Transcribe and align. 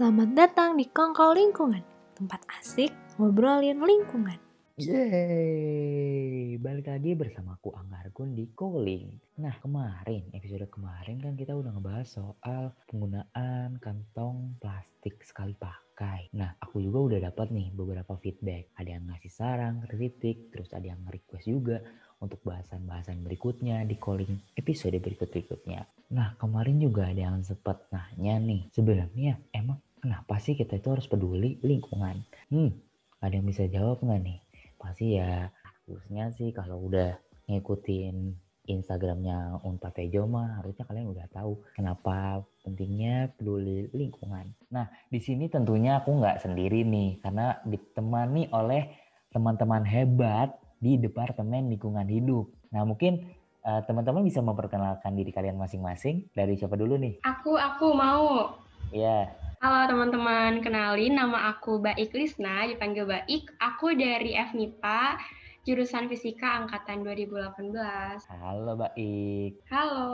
Selamat 0.00 0.32
datang 0.32 0.80
di 0.80 0.88
Kongko 0.88 1.36
Lingkungan, 1.36 1.84
tempat 2.16 2.40
asik 2.56 2.88
ngobrolin 3.20 3.84
lingkungan. 3.84 4.40
Yeay, 4.80 6.56
balik 6.56 6.88
lagi 6.88 7.12
bersama 7.12 7.60
aku 7.60 7.76
Angga 7.76 8.08
Argun 8.08 8.32
di 8.32 8.48
Calling. 8.56 9.12
Nah 9.44 9.52
kemarin, 9.60 10.24
episode 10.32 10.72
kemarin 10.72 11.20
kan 11.20 11.36
kita 11.36 11.52
udah 11.52 11.76
ngebahas 11.76 12.08
soal 12.08 12.72
penggunaan 12.88 13.76
kantong 13.76 14.56
plastik 14.56 15.20
sekali 15.20 15.52
pakai. 15.52 16.32
Nah 16.32 16.56
aku 16.56 16.80
juga 16.80 17.12
udah 17.12 17.28
dapat 17.28 17.52
nih 17.52 17.68
beberapa 17.68 18.16
feedback. 18.24 18.72
Ada 18.80 18.96
yang 18.96 19.04
ngasih 19.04 19.32
saran, 19.36 19.84
kritik, 19.84 20.48
terus 20.48 20.72
ada 20.72 20.96
yang 20.96 21.04
request 21.12 21.44
juga 21.44 21.76
untuk 22.24 22.40
bahasan-bahasan 22.48 23.20
berikutnya 23.20 23.84
di 23.84 24.00
calling 24.00 24.32
episode 24.56 24.96
berikut-berikutnya. 24.96 25.84
Nah 26.16 26.40
kemarin 26.40 26.80
juga 26.80 27.12
ada 27.12 27.20
yang 27.32 27.44
sempat 27.44 27.84
nanya 27.92 28.40
nih, 28.40 28.64
sebenarnya 28.72 29.36
emang 29.52 29.76
kenapa 30.00 30.40
sih 30.40 30.56
kita 30.56 30.80
itu 30.80 30.88
harus 30.90 31.06
peduli 31.06 31.60
lingkungan? 31.60 32.24
Hmm, 32.48 32.72
ada 33.20 33.36
yang 33.36 33.46
bisa 33.46 33.68
jawab 33.68 34.00
nggak 34.00 34.20
nih? 34.24 34.38
Pasti 34.80 35.20
ya 35.20 35.52
khususnya 35.84 36.32
sih 36.34 36.50
kalau 36.56 36.88
udah 36.88 37.14
ngikutin 37.46 38.16
Instagramnya 38.70 39.60
Unpad 39.66 39.98
Tejo 39.98 40.30
mah 40.30 40.62
harusnya 40.62 40.86
kalian 40.86 41.10
udah 41.10 41.26
tahu 41.34 41.58
kenapa 41.74 42.46
pentingnya 42.62 43.34
peduli 43.34 43.90
lingkungan. 43.92 44.46
Nah 44.72 44.88
di 45.10 45.18
sini 45.18 45.50
tentunya 45.50 46.00
aku 46.00 46.16
nggak 46.16 46.40
sendiri 46.46 46.86
nih 46.86 47.18
karena 47.20 47.58
ditemani 47.66 48.48
oleh 48.54 48.88
teman-teman 49.34 49.82
hebat 49.86 50.54
di 50.80 50.96
Departemen 50.96 51.68
Lingkungan 51.68 52.06
Hidup. 52.08 52.48
Nah 52.72 52.86
mungkin 52.86 53.26
uh, 53.66 53.82
teman-teman 53.84 54.24
bisa 54.24 54.40
memperkenalkan 54.40 55.12
diri 55.18 55.30
kalian 55.34 55.58
masing-masing. 55.58 56.30
Dari 56.32 56.56
siapa 56.56 56.78
dulu 56.78 56.96
nih? 56.96 57.20
Aku, 57.26 57.58
aku 57.58 57.92
mau. 57.92 58.56
Ya. 58.90 59.30
Halo 59.60 59.92
teman-teman, 59.92 60.64
kenalin 60.64 61.20
nama 61.20 61.52
aku 61.52 61.84
Baik 61.84 62.16
Lisna, 62.16 62.64
dipanggil 62.64 63.04
Baik. 63.04 63.52
Aku 63.60 63.92
dari 63.92 64.32
FMIPA, 64.32 65.20
jurusan 65.68 66.08
Fisika 66.08 66.64
Angkatan 66.64 67.04
2018. 67.04 68.24
Halo 68.40 68.72
Baik. 68.80 69.60
Halo. 69.68 70.08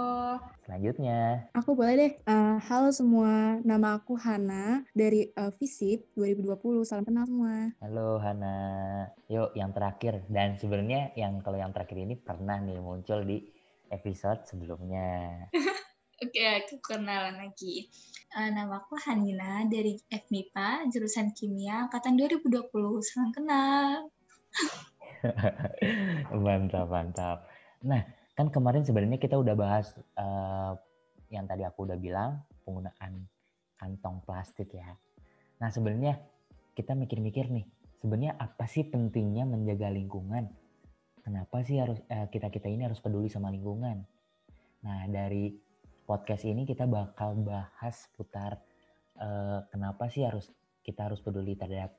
Selanjutnya. 0.66 1.46
Aku 1.54 1.78
boleh 1.78 1.94
deh. 1.94 2.12
Uh, 2.26 2.58
halo 2.58 2.90
semua, 2.90 3.62
nama 3.62 4.02
aku 4.02 4.18
Hana 4.18 4.82
dari 4.90 5.30
uh, 5.38 5.54
FISIP 5.54 6.10
2020. 6.18 6.82
Salam 6.82 7.06
kenal 7.06 7.30
semua. 7.30 7.70
Halo 7.86 8.18
Hana. 8.18 8.58
Yuk 9.30 9.54
yang 9.54 9.70
terakhir. 9.70 10.26
Dan 10.26 10.58
sebenarnya 10.58 11.14
yang 11.14 11.38
kalau 11.38 11.62
yang 11.62 11.70
terakhir 11.70 12.02
ini 12.02 12.18
pernah 12.18 12.58
nih 12.58 12.82
muncul 12.82 13.22
di 13.22 13.46
episode 13.94 14.42
sebelumnya. 14.42 15.46
Oke, 16.26 16.42
aku 16.42 16.82
kenalan 16.82 17.38
lagi. 17.38 17.86
Uh, 18.34 18.50
nama 18.50 18.82
aku 18.82 18.98
Hanina 19.06 19.62
dari 19.70 20.02
FMIPA, 20.10 20.90
jurusan 20.90 21.30
Kimia, 21.30 21.86
angkatan 21.86 22.18
2020. 22.18 22.66
Salam 23.06 23.30
kenal. 23.30 24.10
mantap, 26.46 26.90
mantap. 26.90 27.46
Nah, 27.86 28.02
kan 28.34 28.50
kemarin 28.50 28.82
sebenarnya 28.82 29.22
kita 29.22 29.38
udah 29.38 29.54
bahas 29.54 29.94
uh, 30.18 30.74
yang 31.30 31.46
tadi 31.46 31.62
aku 31.62 31.86
udah 31.86 31.94
bilang, 31.94 32.42
penggunaan 32.66 33.30
kantong 33.78 34.18
plastik 34.26 34.74
ya. 34.74 34.98
Nah, 35.62 35.70
sebenarnya 35.70 36.18
kita 36.74 36.98
mikir-mikir 36.98 37.46
nih, 37.46 37.66
sebenarnya 38.02 38.34
apa 38.42 38.66
sih 38.66 38.90
pentingnya 38.90 39.46
menjaga 39.46 39.86
lingkungan? 39.94 40.50
Kenapa 41.22 41.62
sih 41.62 41.78
harus 41.78 42.02
eh, 42.10 42.26
kita 42.30 42.50
kita 42.50 42.66
ini 42.70 42.90
harus 42.90 42.98
peduli 42.98 43.30
sama 43.30 43.54
lingkungan? 43.54 44.02
Nah, 44.82 45.10
dari 45.10 45.50
podcast 46.06 46.46
ini 46.46 46.62
kita 46.62 46.86
bakal 46.86 47.34
bahas 47.42 48.06
putar 48.14 48.62
uh, 49.18 49.66
kenapa 49.68 50.06
sih 50.06 50.22
harus 50.22 50.48
kita 50.86 51.10
harus 51.10 51.18
peduli 51.18 51.58
terhadap 51.58 51.98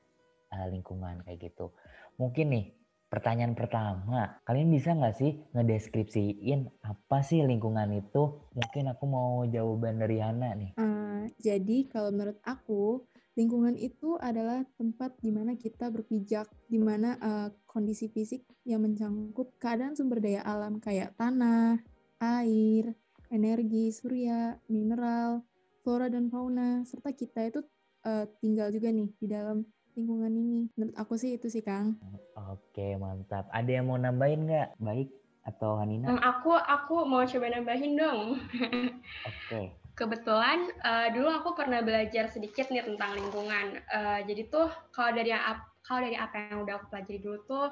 uh, 0.55 0.67
lingkungan 0.71 1.21
kayak 1.27 1.51
gitu. 1.51 1.75
Mungkin 2.15 2.47
nih 2.55 2.65
pertanyaan 3.07 3.55
pertama, 3.55 4.39
kalian 4.43 4.71
bisa 4.71 4.95
nggak 4.95 5.15
sih 5.15 5.31
ngedeskripsiin 5.51 6.87
apa 6.87 7.19
sih 7.23 7.43
lingkungan 7.43 7.91
itu? 7.95 8.47
Mungkin 8.55 8.91
aku 8.95 9.03
mau 9.07 9.43
jawaban 9.47 9.99
dari 9.99 10.23
Hana 10.23 10.55
nih. 10.55 10.71
Uh, 10.79 11.27
jadi 11.39 11.87
kalau 11.91 12.15
menurut 12.15 12.39
aku 12.47 13.03
lingkungan 13.37 13.77
itu 13.77 14.17
adalah 14.17 14.65
tempat 14.75 15.13
di 15.21 15.29
mana 15.29 15.53
kita 15.53 15.93
berpijak, 15.93 16.49
di 16.65 16.79
mana 16.81 17.15
uh, 17.21 17.47
kondisi 17.69 18.09
fisik 18.09 18.43
yang 18.65 18.81
mencangkup 18.81 19.55
keadaan 19.61 19.93
sumber 19.93 20.17
daya 20.17 20.41
alam 20.41 20.81
kayak 20.81 21.13
tanah, 21.15 21.77
air, 22.17 22.97
energi, 23.29 23.91
surya, 23.91 24.55
mineral, 24.71 25.43
flora 25.81 26.11
dan 26.11 26.27
fauna, 26.27 26.83
serta 26.83 27.15
kita 27.15 27.47
itu 27.47 27.59
uh, 28.03 28.27
tinggal 28.43 28.71
juga 28.71 28.91
nih 28.91 29.09
di 29.19 29.27
dalam 29.27 29.63
lingkungan 29.97 30.31
ini. 30.31 30.69
Menurut 30.77 30.95
aku 30.95 31.17
sih 31.17 31.35
itu 31.35 31.49
sih 31.49 31.65
Kang. 31.65 31.97
Oke 32.37 32.95
mantap. 33.01 33.49
Ada 33.49 33.81
yang 33.81 33.89
mau 33.89 33.97
nambahin 33.97 34.45
nggak? 34.45 34.69
Baik 34.77 35.09
atau 35.47 35.79
Hanina? 35.79 36.11
Um, 36.11 36.19
aku 36.21 36.53
aku 36.53 37.07
mau 37.07 37.23
coba 37.25 37.47
nambahin 37.49 37.97
dong. 37.97 38.37
Oke. 39.29 39.73
Kebetulan 39.97 40.69
uh, 40.85 41.09
dulu 41.09 41.33
aku 41.33 41.57
pernah 41.57 41.81
belajar 41.81 42.29
sedikit 42.29 42.69
nih 42.69 42.85
tentang 42.85 43.17
lingkungan. 43.17 43.81
Uh, 43.89 44.21
jadi 44.29 44.45
tuh 44.51 44.69
kalau 44.93 45.15
dari 45.17 45.33
kalau 45.81 45.99
dari 46.03 46.19
apa 46.19 46.51
yang 46.53 46.67
udah 46.67 46.77
aku 46.77 46.93
pelajari 46.93 47.19
dulu 47.23 47.39
tuh 47.49 47.67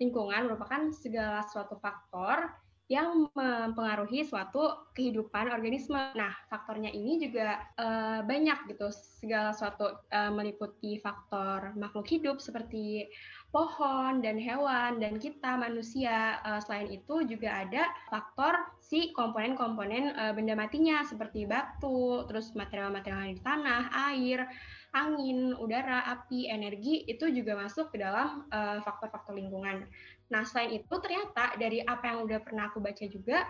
lingkungan 0.00 0.48
merupakan 0.48 0.88
segala 0.96 1.44
suatu 1.44 1.76
faktor 1.78 2.50
yang 2.90 3.30
mempengaruhi 3.38 4.26
suatu 4.26 4.90
kehidupan 4.98 5.46
organisme. 5.46 6.10
Nah, 6.18 6.34
faktornya 6.50 6.90
ini 6.90 7.22
juga 7.22 7.62
uh, 7.78 8.26
banyak 8.26 8.66
gitu. 8.66 8.90
Segala 8.90 9.54
suatu 9.54 9.94
uh, 10.10 10.32
meliputi 10.34 10.98
faktor 10.98 11.70
makhluk 11.78 12.10
hidup 12.10 12.42
seperti 12.42 13.06
pohon 13.54 14.18
dan 14.18 14.34
hewan 14.42 14.98
dan 14.98 15.22
kita 15.22 15.54
manusia. 15.54 16.42
Uh, 16.42 16.58
selain 16.66 16.90
itu 16.90 17.22
juga 17.30 17.62
ada 17.62 17.86
faktor 18.10 18.58
si 18.82 19.14
komponen-komponen 19.14 20.10
uh, 20.18 20.34
benda 20.34 20.58
matinya 20.58 21.06
seperti 21.06 21.46
batu, 21.46 22.26
terus 22.26 22.50
material-material 22.58 23.38
di 23.38 23.38
tanah, 23.38 23.86
air, 24.10 24.50
angin, 24.90 25.54
udara, 25.56 26.02
api, 26.08 26.50
energi 26.50 27.06
itu 27.06 27.30
juga 27.30 27.54
masuk 27.54 27.94
ke 27.94 28.02
dalam 28.02 28.46
faktor-faktor 28.82 29.34
uh, 29.34 29.38
lingkungan. 29.38 29.86
Nah, 30.30 30.42
selain 30.46 30.82
itu 30.82 30.94
ternyata 30.98 31.54
dari 31.58 31.82
apa 31.82 32.10
yang 32.10 32.26
udah 32.26 32.38
pernah 32.42 32.70
aku 32.70 32.82
baca 32.82 33.04
juga 33.06 33.46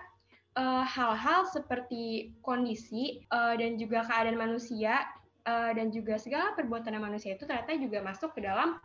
hal-hal 0.85 1.47
uh, 1.47 1.51
seperti 1.51 2.35
kondisi 2.43 3.23
uh, 3.31 3.55
dan 3.55 3.79
juga 3.79 4.03
keadaan 4.03 4.37
manusia 4.37 5.07
uh, 5.47 5.71
dan 5.73 5.89
juga 5.95 6.19
segala 6.19 6.53
perbuatan 6.59 6.99
manusia 7.01 7.37
itu 7.37 7.47
ternyata 7.47 7.73
juga 7.79 8.03
masuk 8.05 8.35
ke 8.37 8.45
dalam 8.45 8.77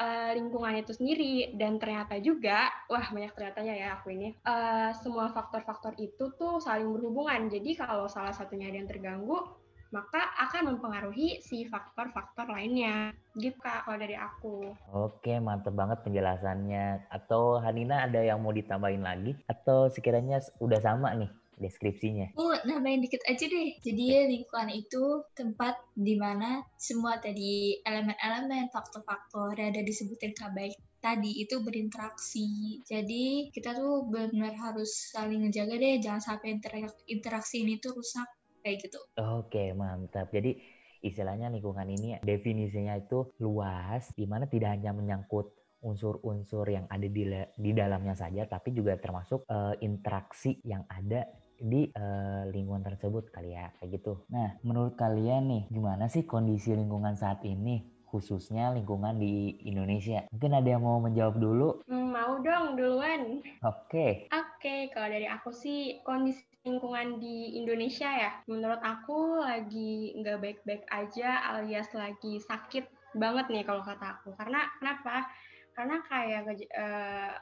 uh, 0.00 0.30
lingkungan 0.32 0.80
itu 0.80 0.92
sendiri 0.96 1.54
dan 1.60 1.76
ternyata 1.76 2.16
juga 2.18 2.72
wah 2.88 3.04
banyak 3.12 3.32
ternyatanya 3.36 3.74
ya 3.76 3.88
aku 4.00 4.14
ini 4.14 4.34
uh, 4.48 4.90
semua 4.96 5.28
faktor-faktor 5.30 5.94
itu 6.00 6.32
tuh 6.40 6.58
saling 6.58 6.88
berhubungan 6.88 7.52
jadi 7.52 7.84
kalau 7.84 8.08
salah 8.08 8.32
satunya 8.32 8.72
ada 8.72 8.80
yang 8.80 8.88
terganggu 8.88 9.44
maka 9.90 10.22
akan 10.38 10.74
mempengaruhi 10.74 11.42
si 11.42 11.66
faktor-faktor 11.66 12.46
lainnya. 12.50 13.10
Gitu 13.34 13.58
Kak, 13.58 13.86
kalau 13.86 13.98
dari 13.98 14.14
aku. 14.14 14.74
Oke, 14.94 15.38
mantep 15.42 15.74
banget 15.74 16.02
penjelasannya. 16.06 17.10
Atau 17.10 17.58
Hanina 17.58 18.06
ada 18.06 18.22
yang 18.22 18.42
mau 18.42 18.54
ditambahin 18.54 19.02
lagi? 19.02 19.34
Atau 19.50 19.90
sekiranya 19.90 20.38
udah 20.62 20.80
sama 20.82 21.14
nih 21.14 21.30
deskripsinya? 21.60 22.32
Oh, 22.40 22.56
nambahin 22.64 23.04
dikit 23.04 23.20
aja 23.28 23.44
deh. 23.44 23.76
Jadi 23.84 24.32
lingkungan 24.32 24.72
itu 24.72 25.26
tempat 25.36 25.76
di 25.92 26.16
mana 26.16 26.64
semua 26.80 27.20
tadi 27.20 27.76
elemen-elemen, 27.84 28.72
faktor-faktor 28.72 29.58
yang 29.60 29.76
ada 29.76 29.84
disebutin 29.84 30.32
Kak 30.32 30.56
Baik 30.56 30.74
tadi 31.00 31.40
itu 31.40 31.60
berinteraksi. 31.60 32.80
Jadi 32.84 33.52
kita 33.52 33.72
tuh 33.76 34.08
benar 34.08 34.52
harus 34.56 35.12
saling 35.12 35.48
ngejaga 35.48 35.76
deh, 35.80 35.96
jangan 36.00 36.20
sampai 36.20 36.60
interaksi 37.08 37.64
ini 37.64 37.80
tuh 37.80 37.96
rusak 37.96 38.28
kayak 38.62 38.86
gitu. 38.86 39.00
Oke, 39.18 39.72
mantap. 39.76 40.30
Jadi 40.30 40.56
istilahnya 41.00 41.48
lingkungan 41.48 41.88
ini 41.88 42.20
definisinya 42.20 42.96
itu 42.96 43.32
luas, 43.40 44.12
di 44.12 44.28
mana 44.28 44.44
tidak 44.46 44.76
hanya 44.76 44.92
menyangkut 44.92 45.52
unsur-unsur 45.80 46.68
yang 46.68 46.84
ada 46.92 47.08
di, 47.08 47.24
di 47.56 47.70
dalamnya 47.72 48.12
saja, 48.12 48.44
tapi 48.44 48.76
juga 48.76 49.00
termasuk 49.00 49.48
uh, 49.48 49.72
interaksi 49.80 50.60
yang 50.60 50.84
ada 50.92 51.24
di 51.60 51.88
uh, 51.92 52.44
lingkungan 52.52 52.84
tersebut 52.84 53.32
kali 53.32 53.56
ya, 53.56 53.72
kayak 53.80 54.00
gitu. 54.00 54.20
Nah, 54.28 54.60
menurut 54.60 54.96
kalian 54.96 55.48
nih, 55.48 55.62
gimana 55.72 56.08
sih 56.12 56.28
kondisi 56.28 56.76
lingkungan 56.76 57.16
saat 57.16 57.44
ini? 57.48 58.00
khususnya 58.10 58.74
lingkungan 58.74 59.22
di 59.22 59.54
Indonesia. 59.62 60.26
Mungkin 60.34 60.50
ada 60.50 60.68
yang 60.68 60.82
mau 60.82 60.98
menjawab 60.98 61.38
dulu? 61.38 61.86
Hmm, 61.86 62.10
mau 62.10 62.42
dong, 62.42 62.74
duluan. 62.74 63.38
Oke. 63.62 63.86
Okay. 63.86 64.12
Oke, 64.34 64.58
okay, 64.58 64.80
kalau 64.90 65.08
dari 65.14 65.30
aku 65.30 65.54
sih 65.54 66.02
kondisi 66.02 66.42
lingkungan 66.60 67.16
di 67.16 67.56
Indonesia 67.56 68.10
ya, 68.12 68.32
menurut 68.44 68.80
aku 68.84 69.40
lagi 69.40 70.12
nggak 70.20 70.38
baik-baik 70.44 70.84
aja 70.92 71.56
alias 71.56 71.88
lagi 71.96 72.36
sakit 72.36 72.84
banget 73.16 73.48
nih 73.48 73.64
kalau 73.64 73.80
kata 73.80 74.20
aku. 74.20 74.36
Karena 74.36 74.68
kenapa? 74.76 75.24
Karena 75.72 75.96
kayak 76.04 76.42
uh, 76.76 77.32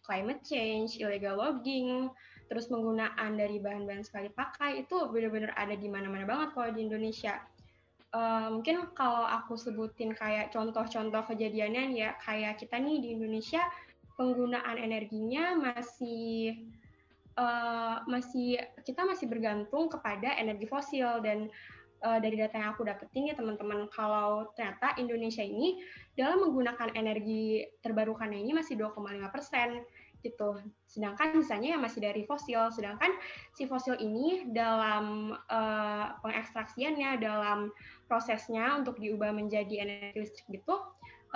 climate 0.00 0.40
change, 0.40 0.96
illegal 0.96 1.36
logging, 1.36 2.08
terus 2.48 2.68
penggunaan 2.72 3.36
dari 3.36 3.60
bahan-bahan 3.60 4.04
sekali 4.04 4.32
pakai 4.32 4.84
itu 4.84 4.96
benar-benar 5.12 5.52
ada 5.56 5.76
di 5.76 5.88
mana-mana 5.88 6.24
banget 6.24 6.48
kalau 6.56 6.70
di 6.72 6.80
Indonesia. 6.88 7.36
Uh, 8.14 8.60
mungkin 8.60 8.94
kalau 8.94 9.26
aku 9.26 9.58
sebutin 9.58 10.14
kayak 10.14 10.54
contoh-contoh 10.54 11.26
kejadiannya 11.34 11.98
ya 11.98 12.14
kayak 12.22 12.62
kita 12.62 12.78
nih 12.78 13.02
di 13.02 13.08
Indonesia 13.18 13.58
penggunaan 14.14 14.78
energinya 14.78 15.58
masih 15.58 16.62
uh, 17.38 18.02
masih 18.06 18.58
kita 18.82 19.02
masih 19.06 19.26
bergantung 19.30 19.86
kepada 19.90 20.34
energi 20.38 20.66
fosil. 20.66 21.22
Dan 21.22 21.50
uh, 22.04 22.18
dari 22.20 22.36
data 22.36 22.60
yang 22.60 22.76
aku 22.76 22.84
dapetin 22.84 23.32
ya 23.32 23.34
teman-teman 23.34 23.88
kalau 23.90 24.52
ternyata 24.52 24.94
Indonesia 25.00 25.42
ini 25.42 25.80
dalam 26.14 26.44
menggunakan 26.44 26.92
energi 26.94 27.64
terbarukannya 27.80 28.38
ini 28.38 28.52
masih 28.52 28.76
2,5 28.76 29.34
persen 29.34 29.82
gitu. 30.24 30.56
Sedangkan 30.88 31.36
misalnya 31.36 31.76
yang 31.76 31.82
masih 31.84 32.00
dari 32.00 32.24
fosil, 32.24 32.72
sedangkan 32.72 33.12
si 33.52 33.68
fosil 33.68 34.00
ini 34.00 34.48
dalam 34.50 35.36
uh, 35.52 36.16
pengekstraksiannya, 36.24 37.20
dalam 37.20 37.68
prosesnya 38.08 38.80
untuk 38.80 38.96
diubah 38.96 39.36
menjadi 39.36 39.84
energi 39.84 40.24
listrik 40.24 40.46
gitu, 40.48 40.80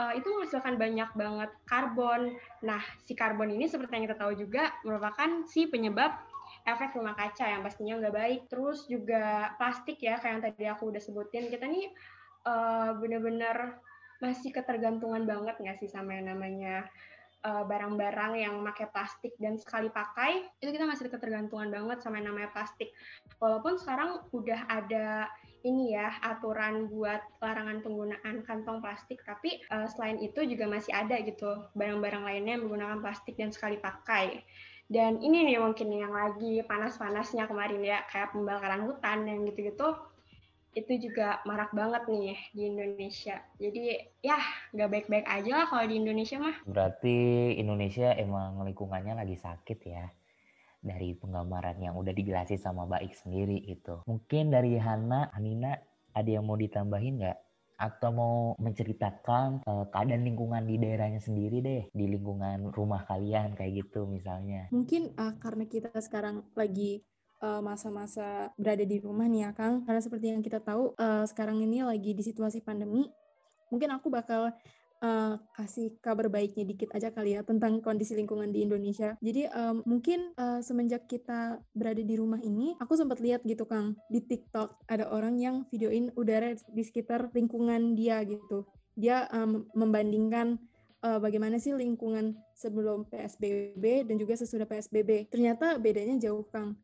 uh, 0.01 0.13
itu 0.17 0.25
menghasilkan 0.25 0.81
banyak 0.81 1.11
banget 1.13 1.51
karbon. 1.69 2.41
Nah, 2.65 2.81
si 3.05 3.13
karbon 3.13 3.53
ini 3.53 3.69
seperti 3.69 4.01
yang 4.01 4.05
kita 4.09 4.17
tahu 4.17 4.33
juga 4.33 4.73
merupakan 4.83 5.45
si 5.45 5.69
penyebab 5.69 6.17
efek 6.65 6.97
rumah 6.97 7.13
kaca 7.13 7.45
yang 7.45 7.61
pastinya 7.61 8.01
nggak 8.01 8.17
baik. 8.17 8.41
Terus 8.49 8.89
juga 8.89 9.53
plastik 9.61 10.01
ya, 10.01 10.17
kayak 10.17 10.33
yang 10.33 10.43
tadi 10.43 10.65
aku 10.65 10.89
udah 10.89 11.03
sebutin. 11.03 11.53
Kita 11.53 11.69
nih 11.69 11.93
uh, 12.49 12.97
bener-bener 12.97 13.77
masih 14.19 14.51
ketergantungan 14.51 15.23
banget 15.31 15.55
nggak 15.63 15.79
sih 15.79 15.87
sama 15.87 16.19
yang 16.19 16.35
namanya 16.35 16.91
barang-barang 17.45 18.33
uh, 18.35 18.41
yang 18.41 18.55
pakai 18.67 18.91
plastik 18.91 19.33
dan 19.39 19.55
sekali 19.55 19.87
pakai 19.95 20.43
itu 20.59 20.75
kita 20.75 20.85
masih 20.85 21.07
ketergantungan 21.07 21.71
banget 21.71 22.03
sama 22.03 22.19
yang 22.19 22.35
namanya 22.35 22.51
plastik. 22.51 22.91
Walaupun 23.39 23.79
sekarang 23.79 24.27
udah 24.35 24.67
ada 24.67 25.31
ini 25.63 25.95
ya 25.95 26.19
aturan 26.23 26.91
buat 26.91 27.23
larangan 27.43 27.83
penggunaan 27.83 28.43
kantong 28.47 28.83
plastik, 28.83 29.23
tapi 29.23 29.63
uh, 29.71 29.87
selain 29.87 30.19
itu 30.19 30.43
juga 30.47 30.67
masih 30.67 30.91
ada 30.95 31.19
gitu 31.23 31.67
barang-barang 31.79 32.27
lainnya 32.27 32.59
yang 32.59 32.67
menggunakan 32.67 32.99
plastik 33.03 33.39
dan 33.39 33.55
sekali 33.55 33.79
pakai. 33.79 34.43
Dan 34.89 35.21
ini 35.21 35.45
nih 35.45 35.61
mungkin 35.61 35.93
yang 35.93 36.17
lagi 36.17 36.65
panas-panasnya 36.65 37.45
kemarin 37.45 37.85
ya 37.85 38.03
kayak 38.09 38.33
pembakaran 38.33 38.89
hutan 38.89 39.29
yang 39.29 39.45
gitu-gitu 39.45 39.95
itu 40.77 41.09
juga 41.09 41.41
marak 41.49 41.73
banget 41.73 42.03
nih 42.09 42.39
di 42.53 42.63
Indonesia. 42.69 43.37
Jadi 43.57 43.99
ya 44.21 44.39
nggak 44.77 44.91
baik-baik 44.91 45.27
aja 45.27 45.53
lah 45.65 45.67
kalau 45.71 45.85
di 45.89 45.97
Indonesia 45.97 46.37
mah. 46.39 46.57
Berarti 46.69 47.17
Indonesia 47.57 48.13
emang 48.15 48.61
lingkungannya 48.63 49.17
lagi 49.17 49.37
sakit 49.37 49.79
ya 49.85 50.07
dari 50.79 51.15
penggambaran 51.19 51.79
yang 51.83 51.99
udah 51.99 52.15
dijelasin 52.15 52.59
sama 52.61 52.87
Baik 52.87 53.15
sendiri 53.15 53.59
itu. 53.67 54.03
Mungkin 54.07 54.55
dari 54.55 54.79
Hana, 54.79 55.31
Anina 55.35 55.75
ada 56.15 56.31
yang 56.31 56.47
mau 56.47 56.55
ditambahin 56.55 57.19
nggak? 57.23 57.39
Atau 57.79 58.11
mau 58.11 58.37
menceritakan 58.59 59.63
uh, 59.63 59.87
keadaan 59.95 60.27
lingkungan 60.27 60.67
di 60.67 60.83
daerahnya 60.83 61.23
sendiri 61.23 61.63
deh, 61.63 61.83
di 61.95 62.05
lingkungan 62.11 62.75
rumah 62.75 63.07
kalian 63.07 63.55
kayak 63.55 63.87
gitu 63.87 64.07
misalnya. 64.11 64.67
Mungkin 64.75 65.15
uh, 65.15 65.39
karena 65.39 65.65
kita 65.71 65.95
sekarang 66.03 66.43
lagi 66.59 67.07
masa-masa 67.39 68.51
uh, 68.51 68.55
berada 68.59 68.83
di 68.83 68.99
rumah 68.99 69.31
nih 69.31 69.47
ya 69.47 69.51
Kang 69.55 69.87
karena 69.87 70.01
seperti 70.03 70.35
yang 70.35 70.43
kita 70.43 70.59
tahu 70.59 70.95
uh, 70.99 71.23
sekarang 71.27 71.63
ini 71.63 71.87
lagi 71.87 72.11
di 72.11 72.23
situasi 72.27 72.63
pandemi 72.63 73.07
mungkin 73.71 73.95
aku 73.95 74.11
bakal 74.11 74.51
uh, 75.03 75.39
kasih 75.55 75.95
kabar 76.03 76.27
baiknya 76.31 76.67
dikit 76.67 76.91
aja 76.95 77.11
kali 77.15 77.39
ya 77.39 77.47
tentang 77.47 77.79
kondisi 77.83 78.19
lingkungan 78.19 78.51
di 78.51 78.67
Indonesia. 78.67 79.15
Jadi 79.23 79.47
um, 79.51 79.83
mungkin 79.87 80.35
uh, 80.39 80.61
semenjak 80.63 81.07
kita 81.07 81.63
berada 81.75 82.03
di 82.03 82.15
rumah 82.19 82.41
ini, 82.43 82.75
aku 82.83 82.99
sempat 82.99 83.23
lihat 83.23 83.45
gitu 83.47 83.65
Kang 83.67 83.95
di 84.11 84.23
TikTok 84.23 84.89
ada 84.91 85.09
orang 85.11 85.39
yang 85.39 85.65
videoin 85.71 86.11
udara 86.19 86.55
di 86.55 86.83
sekitar 86.83 87.31
lingkungan 87.35 87.95
dia 87.95 88.23
gitu. 88.27 88.67
Dia 88.99 89.31
um, 89.31 89.67
membandingkan 89.79 90.59
uh, 91.07 91.19
bagaimana 91.23 91.63
sih 91.63 91.75
lingkungan 91.75 92.35
sebelum 92.59 93.07
PSBB 93.07 94.09
dan 94.11 94.17
juga 94.19 94.35
sesudah 94.35 94.67
PSBB. 94.67 95.31
Ternyata 95.31 95.79
bedanya 95.79 96.19
jauh 96.19 96.43
Kang 96.51 96.75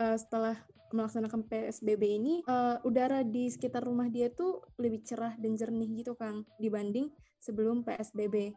uh, 0.00 0.16
setelah 0.16 0.56
melaksanakan 0.90 1.46
PSBB 1.46 2.02
ini 2.18 2.34
uh, 2.50 2.82
udara 2.82 3.22
di 3.22 3.46
sekitar 3.46 3.86
rumah 3.86 4.10
dia 4.10 4.32
tuh 4.32 4.64
lebih 4.80 5.06
cerah 5.06 5.38
dan 5.38 5.54
jernih 5.54 6.02
gitu 6.02 6.18
Kang 6.18 6.42
dibanding 6.58 7.12
sebelum 7.38 7.86
PSBB. 7.86 8.56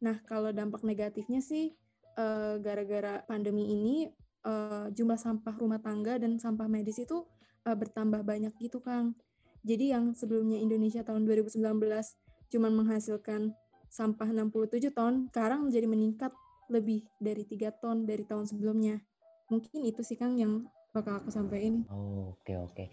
Nah, 0.00 0.22
kalau 0.24 0.54
dampak 0.54 0.80
negatifnya 0.80 1.44
sih 1.44 1.74
gara 2.14 2.62
gara-gara 2.62 3.26
pandemi 3.26 3.74
ini 3.74 4.06
uh, 4.46 4.86
jumlah 4.94 5.18
sampah 5.18 5.56
rumah 5.58 5.82
tangga 5.82 6.20
dan 6.20 6.38
sampah 6.38 6.70
medis 6.70 7.00
itu 7.02 7.26
uh, 7.66 7.76
bertambah 7.76 8.22
banyak 8.22 8.54
gitu 8.60 8.78
Kang. 8.78 9.16
Jadi 9.64 9.96
yang 9.96 10.12
sebelumnya 10.12 10.60
Indonesia 10.60 11.00
tahun 11.00 11.24
2019 11.24 11.58
cuma 12.52 12.68
menghasilkan 12.68 13.56
sampah 13.88 14.28
67 14.28 14.92
ton, 14.92 15.32
sekarang 15.32 15.66
menjadi 15.66 15.86
meningkat 15.88 16.32
lebih 16.68 17.08
dari 17.16 17.48
tiga 17.48 17.72
ton 17.72 18.04
dari 18.04 18.28
tahun 18.28 18.44
sebelumnya. 18.44 19.00
Mungkin 19.48 19.88
itu 19.88 20.04
sih 20.04 20.20
Kang 20.20 20.36
yang 20.36 20.68
bakal 20.94 21.18
aku 21.18 21.28
sampaikan. 21.34 21.82
Oh, 21.90 22.38
oke 22.38 22.54
oke. 22.70 22.84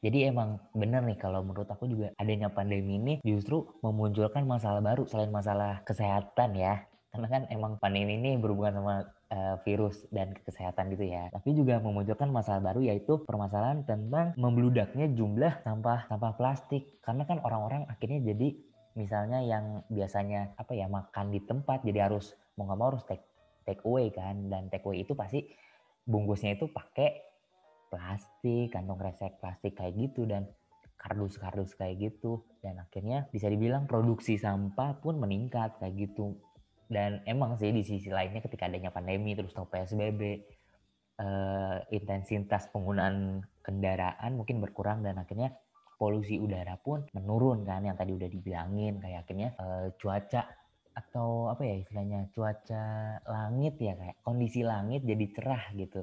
Jadi 0.00 0.32
emang 0.32 0.56
bener 0.72 1.04
nih 1.04 1.20
kalau 1.20 1.44
menurut 1.44 1.68
aku 1.68 1.84
juga 1.84 2.08
adanya 2.16 2.48
pandemi 2.48 2.96
ini 2.96 3.14
justru 3.20 3.68
memunculkan 3.84 4.48
masalah 4.48 4.80
baru 4.80 5.04
selain 5.04 5.28
masalah 5.28 5.84
kesehatan 5.84 6.56
ya. 6.56 6.80
Karena 7.12 7.28
kan 7.28 7.42
emang 7.52 7.76
pandemi 7.76 8.16
ini 8.16 8.40
berhubungan 8.40 8.80
sama 8.80 8.94
uh, 9.28 9.60
virus 9.60 10.08
dan 10.08 10.32
kesehatan 10.40 10.88
gitu 10.96 11.04
ya. 11.04 11.28
Tapi 11.28 11.52
juga 11.52 11.76
memunculkan 11.84 12.32
masalah 12.32 12.64
baru 12.64 12.80
yaitu 12.80 13.20
permasalahan 13.28 13.84
tentang 13.84 14.32
membludaknya 14.40 15.12
jumlah 15.12 15.60
sampah 15.60 16.08
sampah 16.08 16.32
plastik. 16.40 16.96
Karena 17.04 17.28
kan 17.28 17.44
orang-orang 17.44 17.84
akhirnya 17.92 18.24
jadi 18.24 18.56
misalnya 18.96 19.44
yang 19.44 19.84
biasanya 19.92 20.56
apa 20.56 20.72
ya 20.72 20.88
makan 20.88 21.28
di 21.28 21.44
tempat 21.44 21.84
jadi 21.84 22.08
harus 22.08 22.32
mau 22.56 22.66
nggak 22.66 22.78
mau 22.80 22.88
harus 22.90 23.04
take 23.06 23.22
take 23.68 23.84
away 23.86 24.10
kan 24.10 24.50
dan 24.50 24.66
take 24.66 24.82
away 24.82 25.06
itu 25.06 25.14
pasti 25.14 25.46
bungkusnya 26.08 26.58
itu 26.58 26.66
pakai 26.66 27.29
plastik, 27.90 28.72
kantong 28.72 28.96
kresek 28.96 29.36
plastik 29.42 29.76
kayak 29.76 29.98
gitu 29.98 30.24
dan 30.24 30.46
kardus-kardus 30.96 31.74
kayak 31.74 31.98
gitu. 32.10 32.46
Dan 32.62 32.78
akhirnya 32.78 33.26
bisa 33.28 33.50
dibilang 33.50 33.90
produksi 33.90 34.38
sampah 34.38 35.02
pun 35.02 35.18
meningkat 35.18 35.76
kayak 35.82 36.08
gitu. 36.08 36.38
Dan 36.86 37.22
emang 37.26 37.58
sih 37.58 37.74
di 37.74 37.82
sisi 37.82 38.08
lainnya 38.08 38.40
ketika 38.40 38.70
adanya 38.70 38.94
pandemi 38.94 39.34
terus 39.34 39.54
atau 39.54 39.66
PSBB 39.66 40.22
eh, 41.20 41.78
intensitas 41.92 42.70
penggunaan 42.70 43.44
kendaraan 43.60 44.38
mungkin 44.38 44.62
berkurang 44.62 45.04
dan 45.04 45.20
akhirnya 45.20 45.54
polusi 46.00 46.40
udara 46.40 46.80
pun 46.80 47.04
menurun 47.12 47.62
kan 47.66 47.84
yang 47.84 47.98
tadi 47.98 48.14
udah 48.14 48.30
dibilangin. 48.30 49.02
Kayak 49.02 49.26
akhirnya 49.26 49.48
eh, 49.58 49.86
cuaca 49.98 50.42
atau 50.90 51.48
apa 51.48 51.62
ya 51.62 51.74
istilahnya 51.80 52.28
cuaca 52.34 52.84
langit 53.24 53.78
ya 53.78 53.94
kayak 53.94 54.16
kondisi 54.26 54.66
langit 54.66 55.06
jadi 55.06 55.24
cerah 55.32 55.64
gitu 55.78 56.02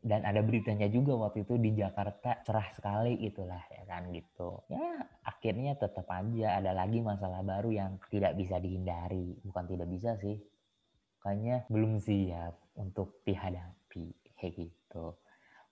dan 0.00 0.24
ada 0.24 0.40
beritanya 0.40 0.88
juga 0.88 1.12
waktu 1.12 1.44
itu 1.44 1.60
di 1.60 1.76
Jakarta 1.76 2.40
cerah 2.40 2.68
sekali 2.72 3.20
itulah 3.20 3.60
ya 3.68 3.84
kan 3.84 4.08
gitu. 4.08 4.64
Ya 4.72 5.04
akhirnya 5.28 5.76
tetap 5.76 6.08
aja 6.08 6.56
ada 6.56 6.72
lagi 6.72 7.04
masalah 7.04 7.44
baru 7.44 7.68
yang 7.68 7.90
tidak 8.08 8.32
bisa 8.40 8.56
dihindari. 8.56 9.36
Bukan 9.44 9.64
tidak 9.68 9.88
bisa 9.92 10.16
sih 10.16 10.40
kayaknya 11.20 11.68
belum 11.68 12.00
siap 12.00 12.56
untuk 12.80 13.20
dihadapi 13.28 14.08
kayak 14.40 14.52
gitu. 14.56 15.20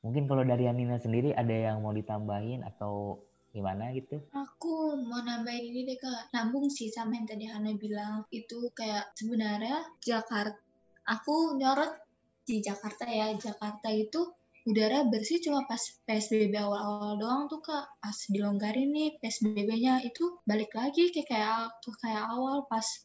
Mungkin 0.05 0.29
kalau 0.29 0.45
dari 0.45 0.69
Anina 0.69 1.01
sendiri 1.01 1.33
ada 1.33 1.51
yang 1.51 1.81
mau 1.81 1.97
ditambahin 1.97 2.63
atau 2.69 3.25
gimana 3.51 3.91
gitu? 3.97 4.21
Aku 4.37 5.01
mau 5.09 5.25
nambahin 5.25 5.73
ini 5.73 5.89
deh 5.89 5.99
kak. 5.99 6.37
Nambung 6.37 6.69
sih 6.69 6.93
sama 6.93 7.17
yang 7.17 7.27
tadi 7.27 7.49
Hana 7.49 7.73
bilang. 7.81 8.29
Itu 8.29 8.71
kayak 8.77 9.17
sebenarnya 9.17 9.89
Jakarta 10.05 10.61
aku 11.09 11.57
nyorot 11.57 12.08
di 12.49 12.65
Jakarta 12.65 13.05
ya. 13.05 13.37
Jakarta 13.37 13.93
itu 13.93 14.33
udara 14.65 15.05
bersih 15.05 15.45
cuma 15.45 15.69
pas 15.69 15.81
PSBB 16.09 16.57
awal-awal 16.57 17.21
doang 17.21 17.43
tuh 17.53 17.61
kak. 17.61 17.85
Pas 18.01 18.17
dilonggarin 18.33 18.89
nih 18.89 19.21
PSBB-nya 19.21 20.01
itu 20.09 20.41
balik 20.49 20.73
lagi 20.73 21.13
kayak 21.13 21.29
kayak 21.29 21.69
kayak 22.01 22.25
awal. 22.33 22.65
Pas 22.73 23.05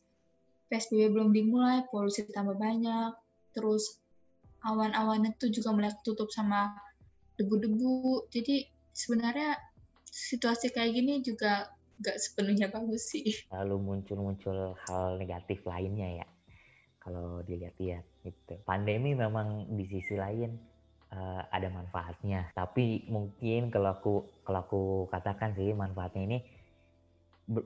PSBB 0.71 1.11
belum 1.11 1.35
dimulai 1.35 1.83
polusi 1.91 2.23
tambah 2.31 2.55
banyak. 2.55 3.11
Terus 3.51 3.99
awan-awannya 4.63 5.35
tuh 5.35 5.51
juga 5.51 5.75
mulai 5.75 5.91
tutup 6.07 6.31
sama 6.31 6.71
debu-debu. 7.35 8.31
Jadi 8.31 8.63
sebenarnya 8.95 9.59
situasi 10.07 10.71
kayak 10.71 10.95
gini 10.95 11.19
juga 11.19 11.67
gak 11.99 12.15
sepenuhnya 12.15 12.71
bagus 12.71 13.11
sih. 13.11 13.27
Lalu 13.51 13.75
muncul-muncul 13.79 14.79
hal 14.87 15.19
negatif 15.19 15.61
lainnya 15.67 16.23
ya 16.23 16.27
kalau 17.03 17.43
dilihat-lihat 17.43 18.03
gitu. 18.23 18.55
Pandemi 18.63 19.11
memang 19.13 19.67
di 19.75 19.83
sisi 19.85 20.15
lain 20.15 20.55
uh, 21.11 21.43
ada 21.51 21.67
manfaatnya, 21.67 22.49
tapi 22.55 23.03
mungkin 23.11 23.67
kalau 23.69 23.89
aku 23.93 24.13
kalau 24.47 24.59
aku 24.63 24.81
katakan 25.11 25.51
sih 25.53 25.75
manfaatnya 25.75 26.23
ini 26.23 26.39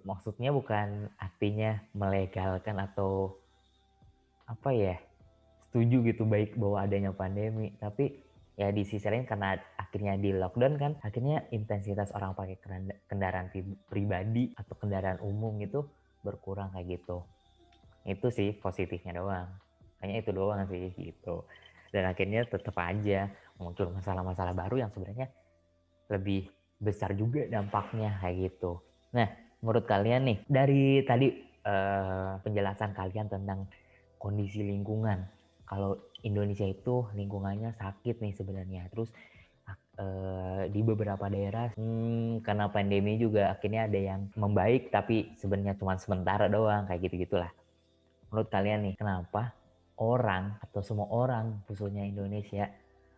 maksudnya 0.03 0.49
bukan 0.49 1.05
artinya 1.21 1.77
melegalkan 1.93 2.81
atau 2.81 3.37
apa 4.49 4.73
ya 4.73 4.97
setuju 5.69 6.01
gitu 6.09 6.25
baik 6.25 6.57
bahwa 6.57 6.81
adanya 6.81 7.13
pandemi, 7.13 7.77
tapi 7.77 8.17
ya 8.57 8.73
di 8.73 8.81
sisi 8.81 9.05
lain 9.05 9.29
karena 9.29 9.53
akhirnya 9.77 10.17
di 10.17 10.33
lockdown 10.33 10.75
kan 10.81 10.91
akhirnya 11.05 11.45
intensitas 11.53 12.09
orang 12.17 12.33
pakai 12.33 12.57
kendaraan 13.05 13.53
pribadi 13.85 14.49
atau 14.57 14.73
kendaraan 14.73 15.21
umum 15.21 15.53
itu 15.61 15.85
berkurang 16.25 16.73
kayak 16.73 16.97
gitu 16.97 17.21
itu 18.07 18.27
sih 18.31 18.55
positifnya 18.55 19.19
doang 19.19 19.47
hanya 19.99 20.23
itu 20.23 20.31
doang 20.31 20.63
sih 20.71 20.89
gitu 20.95 21.43
dan 21.91 22.07
akhirnya 22.07 22.47
tetap 22.47 22.75
aja 22.79 23.27
muncul 23.59 23.91
masalah-masalah 23.91 24.55
baru 24.55 24.87
yang 24.87 24.91
sebenarnya 24.91 25.27
lebih 26.07 26.47
besar 26.77 27.11
juga 27.13 27.43
dampaknya 27.51 28.15
kayak 28.23 28.51
gitu 28.51 28.79
nah 29.11 29.27
menurut 29.59 29.85
kalian 29.85 30.23
nih 30.23 30.37
dari 30.47 31.03
tadi 31.03 31.27
uh, 31.67 32.39
penjelasan 32.41 32.95
kalian 32.95 33.27
tentang 33.27 33.67
kondisi 34.17 34.63
lingkungan 34.63 35.25
kalau 35.67 35.99
Indonesia 36.23 36.63
itu 36.63 37.11
lingkungannya 37.11 37.75
sakit 37.75 38.23
nih 38.23 38.33
sebenarnya. 38.33 38.87
Terus 38.89 39.11
uh, 39.99 40.63
di 40.71 40.81
beberapa 40.81 41.27
daerah 41.27 41.75
hmm, 41.75 42.41
karena 42.41 42.71
pandemi 42.71 43.19
juga 43.19 43.51
akhirnya 43.51 43.85
ada 43.91 43.99
yang 43.99 44.21
membaik 44.39 44.89
tapi 44.89 45.35
sebenarnya 45.35 45.75
cuma 45.75 45.99
sementara 45.99 46.47
doang 46.47 46.87
kayak 46.87 47.11
gitu 47.11 47.27
gitulah. 47.27 47.51
Menurut 48.29 48.49
kalian 48.51 48.83
nih 48.83 48.95
kenapa 48.99 49.55
orang 49.97 50.59
atau 50.61 50.81
semua 50.83 51.07
orang 51.09 51.63
khususnya 51.65 52.03
Indonesia 52.05 52.67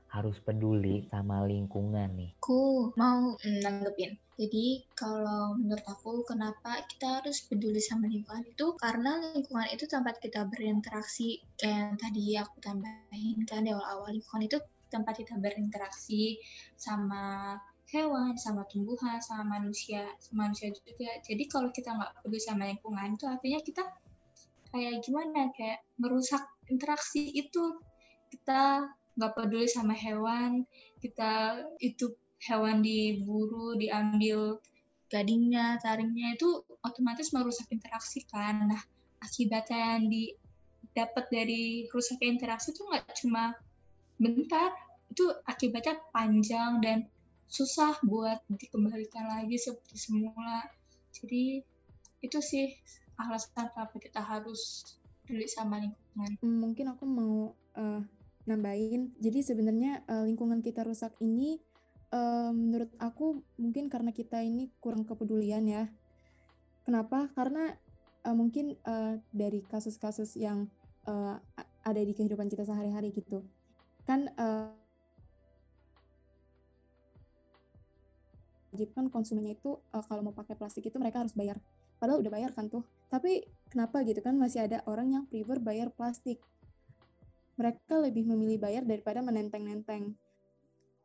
harus 0.10 0.42
peduli 0.42 1.06
sama 1.10 1.46
lingkungan 1.46 2.10
nih? 2.18 2.32
Aku 2.42 2.94
mau 2.98 3.38
nanggepin. 3.42 4.18
Jadi 4.40 4.88
kalau 4.96 5.54
menurut 5.60 5.84
aku 5.86 6.24
kenapa 6.24 6.82
kita 6.88 7.22
harus 7.22 7.44
peduli 7.46 7.84
sama 7.84 8.08
lingkungan 8.08 8.48
itu 8.48 8.74
karena 8.80 9.20
lingkungan 9.36 9.68
itu 9.70 9.86
tempat 9.86 10.18
kita 10.24 10.48
berinteraksi 10.48 11.44
kayak 11.60 11.76
yang 11.76 11.96
tadi 12.00 12.26
aku 12.40 12.58
tambahin 12.64 13.38
kan 13.44 13.68
di 13.68 13.76
awal-awal 13.76 14.16
lingkungan 14.16 14.48
itu 14.48 14.58
tempat 14.90 15.22
kita 15.22 15.38
berinteraksi 15.38 16.42
sama 16.74 17.54
hewan, 17.90 18.38
sama 18.38 18.66
tumbuhan, 18.70 19.18
sama 19.22 19.60
manusia, 19.60 20.06
sama 20.22 20.50
manusia 20.50 20.72
juga. 20.74 21.10
Jadi 21.26 21.44
kalau 21.50 21.70
kita 21.74 21.94
nggak 21.94 22.24
peduli 22.24 22.42
sama 22.42 22.70
lingkungan 22.70 23.18
itu 23.20 23.26
artinya 23.28 23.60
kita 23.62 23.84
kayak 24.72 25.02
gimana 25.06 25.50
kayak 25.56 25.82
merusak 25.98 26.42
interaksi 26.70 27.30
itu. 27.34 27.80
Kita 28.30 28.86
nggak 29.20 29.36
peduli 29.36 29.68
sama 29.68 29.92
hewan 29.92 30.64
kita 31.04 31.64
itu 31.84 32.16
hewan 32.40 32.80
diburu 32.80 33.76
diambil 33.76 34.64
gadingnya 35.12 35.76
taringnya 35.84 36.40
itu 36.40 36.64
otomatis 36.80 37.36
merusak 37.36 37.68
interaksi 37.74 38.24
kan. 38.32 38.72
Nah 38.72 38.82
akibatnya 39.20 40.00
yang 40.00 40.08
didapat 40.08 41.26
dari 41.28 41.90
rusak 41.92 42.24
interaksi 42.24 42.72
itu 42.72 42.88
nggak 42.88 43.12
cuma 43.20 43.52
bentar 44.16 44.72
itu 45.12 45.28
akibatnya 45.44 46.00
panjang 46.16 46.80
dan 46.80 46.98
susah 47.50 47.98
buat 48.06 48.40
dikembalikan 48.48 49.26
lagi 49.26 49.58
seperti 49.58 49.98
semula. 49.98 50.64
Jadi 51.12 51.60
itu 52.24 52.40
sih 52.40 52.72
alasan 53.20 53.68
kenapa 53.76 53.96
kita 54.00 54.24
harus 54.24 54.96
peduli 55.28 55.46
sama 55.52 55.84
lingkungan 55.84 56.32
mungkin 56.42 56.86
aku 56.96 57.04
mau 57.04 57.54
uh, 57.76 58.02
nambahin. 58.50 59.14
Jadi 59.22 59.46
sebenarnya 59.46 60.02
uh, 60.10 60.26
lingkungan 60.26 60.66
kita 60.66 60.82
rusak 60.82 61.14
ini 61.22 61.62
uh, 62.10 62.50
menurut 62.50 62.90
aku 62.98 63.46
mungkin 63.62 63.94
karena 63.94 64.10
kita 64.10 64.42
ini 64.42 64.74
kurang 64.82 65.06
kepedulian 65.06 65.70
ya. 65.70 65.86
Kenapa? 66.82 67.30
Karena 67.38 67.70
uh, 68.26 68.34
mungkin 68.34 68.74
uh, 68.90 69.22
dari 69.30 69.62
kasus-kasus 69.62 70.34
yang 70.34 70.66
uh, 71.06 71.38
ada 71.86 72.02
di 72.02 72.18
kehidupan 72.18 72.50
kita 72.50 72.66
sehari-hari 72.66 73.14
gitu. 73.14 73.46
Kan 74.10 74.34
uh, 74.42 74.74
wajib 78.74 78.90
kan 78.98 79.06
konsumennya 79.14 79.54
itu 79.54 79.78
uh, 79.94 80.04
kalau 80.10 80.26
mau 80.26 80.34
pakai 80.34 80.58
plastik 80.58 80.90
itu 80.90 80.98
mereka 80.98 81.22
harus 81.22 81.38
bayar. 81.38 81.62
Padahal 82.02 82.26
udah 82.26 82.34
bayar 82.34 82.52
kan 82.58 82.66
tuh. 82.66 82.82
Tapi 83.10 83.46
kenapa 83.70 84.06
gitu 84.06 84.22
kan 84.22 84.38
masih 84.38 84.70
ada 84.70 84.86
orang 84.86 85.14
yang 85.14 85.24
prefer 85.26 85.58
bayar 85.58 85.90
plastik 85.90 86.42
mereka 87.60 88.00
lebih 88.00 88.24
memilih 88.24 88.56
bayar 88.56 88.88
daripada 88.88 89.20
menenteng-nenteng. 89.20 90.16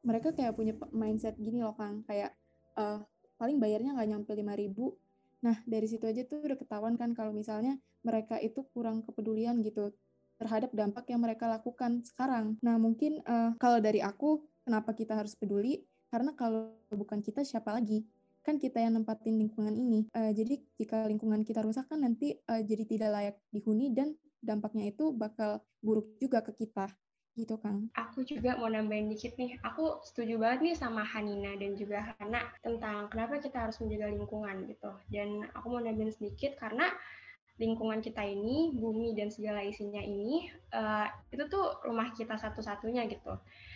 Mereka 0.06 0.38
kayak 0.38 0.54
punya 0.54 0.78
mindset 0.94 1.34
gini 1.34 1.58
loh 1.58 1.74
Kang, 1.74 2.06
kayak 2.06 2.30
uh, 2.78 3.02
paling 3.34 3.58
bayarnya 3.58 3.98
nggak 3.98 4.08
nyampe 4.14 4.30
5 4.30 4.62
ribu. 4.62 4.94
Nah, 5.42 5.58
dari 5.66 5.90
situ 5.90 6.06
aja 6.06 6.22
tuh 6.22 6.46
udah 6.46 6.54
ketahuan 6.54 6.94
kan 6.94 7.10
kalau 7.10 7.34
misalnya 7.34 7.74
mereka 8.06 8.38
itu 8.38 8.62
kurang 8.70 9.02
kepedulian 9.02 9.58
gitu 9.66 9.90
terhadap 10.38 10.70
dampak 10.70 11.10
yang 11.10 11.18
mereka 11.26 11.50
lakukan 11.50 12.06
sekarang. 12.06 12.54
Nah, 12.62 12.78
mungkin 12.78 13.18
uh, 13.26 13.58
kalau 13.58 13.82
dari 13.82 13.98
aku, 13.98 14.46
kenapa 14.62 14.94
kita 14.94 15.18
harus 15.18 15.34
peduli? 15.34 15.82
Karena 16.06 16.30
kalau 16.38 16.70
bukan 16.94 17.18
kita, 17.18 17.42
siapa 17.42 17.74
lagi? 17.74 18.06
Kan 18.44 18.60
kita 18.60 18.78
yang 18.78 19.00
nempatin 19.00 19.40
lingkungan 19.40 19.72
ini. 19.72 20.06
Uh, 20.12 20.30
jadi, 20.36 20.60
jika 20.76 21.08
lingkungan 21.08 21.42
kita 21.42 21.64
rusak 21.64 21.88
kan 21.88 22.04
nanti 22.04 22.36
uh, 22.46 22.60
jadi 22.60 22.84
tidak 22.84 23.10
layak 23.10 23.36
dihuni 23.50 23.90
dan 23.96 24.12
dampaknya 24.44 24.92
itu 24.92 25.10
bakal 25.16 25.64
buruk 25.80 26.20
juga 26.20 26.44
ke 26.44 26.52
kita 26.52 26.92
gitu 27.34 27.58
kan. 27.58 27.90
Aku 27.98 28.22
juga 28.22 28.54
mau 28.54 28.70
nambahin 28.70 29.10
dikit 29.10 29.34
nih. 29.34 29.58
Aku 29.66 29.98
setuju 30.06 30.38
banget 30.38 30.70
nih 30.70 30.76
sama 30.78 31.02
Hanina 31.02 31.58
dan 31.58 31.74
juga 31.74 32.14
Hana 32.20 32.46
tentang 32.62 33.10
kenapa 33.10 33.42
kita 33.42 33.66
harus 33.66 33.80
menjaga 33.82 34.06
lingkungan 34.14 34.70
gitu. 34.70 34.90
Dan 35.10 35.42
aku 35.50 35.66
mau 35.74 35.82
nambahin 35.82 36.14
sedikit 36.14 36.54
karena 36.54 36.94
lingkungan 37.58 38.02
kita 38.02 38.22
ini, 38.22 38.74
bumi 38.74 39.14
dan 39.14 39.30
segala 39.30 39.62
isinya 39.62 40.02
ini, 40.02 40.50
uh, 40.74 41.06
itu 41.30 41.46
tuh 41.46 41.78
rumah 41.86 42.10
kita 42.14 42.34
satu-satunya 42.34 43.06
gitu. 43.06 43.34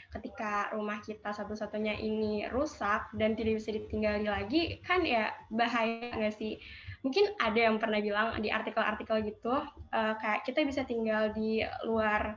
Ketika 0.08 0.72
rumah 0.72 1.04
kita 1.04 1.36
satu-satunya 1.36 2.00
ini 2.00 2.48
rusak 2.48 3.12
dan 3.16 3.36
tidak 3.36 3.60
bisa 3.60 3.76
ditinggali 3.76 4.24
lagi, 4.24 4.80
kan 4.80 5.04
ya 5.04 5.32
bahaya 5.52 6.12
nggak 6.16 6.36
sih? 6.36 6.56
mungkin 6.98 7.30
ada 7.38 7.70
yang 7.70 7.78
pernah 7.78 8.02
bilang 8.02 8.42
di 8.42 8.50
artikel-artikel 8.50 9.22
gitu 9.22 9.54
uh, 9.54 10.14
kayak 10.18 10.42
kita 10.42 10.66
bisa 10.66 10.82
tinggal 10.82 11.30
di 11.30 11.62
luar 11.86 12.34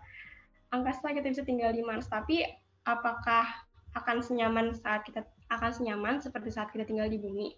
angkasa 0.70 1.18
kita 1.18 1.34
bisa 1.34 1.42
tinggal 1.42 1.74
di 1.74 1.82
Mars 1.82 2.06
tapi 2.06 2.46
apakah 2.86 3.46
akan 3.98 4.24
senyaman 4.24 4.72
saat 4.78 5.04
kita 5.04 5.26
akan 5.52 5.72
senyaman 5.76 6.24
seperti 6.24 6.50
saat 6.54 6.72
kita 6.72 6.88
tinggal 6.88 7.12
di 7.12 7.20
bumi? 7.20 7.52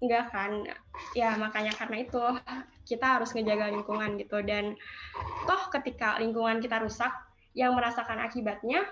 Enggak 0.00 0.32
kan? 0.32 0.64
Ya 1.12 1.36
makanya 1.36 1.76
karena 1.76 2.00
itu 2.00 2.22
kita 2.88 3.20
harus 3.20 3.36
ngejaga 3.36 3.68
lingkungan 3.68 4.16
gitu. 4.16 4.40
Dan 4.40 4.72
toh 5.44 5.62
ketika 5.68 6.16
lingkungan 6.16 6.64
kita 6.64 6.80
rusak 6.80 7.12
yang 7.52 7.76
merasakan 7.76 8.24
akibatnya 8.24 8.88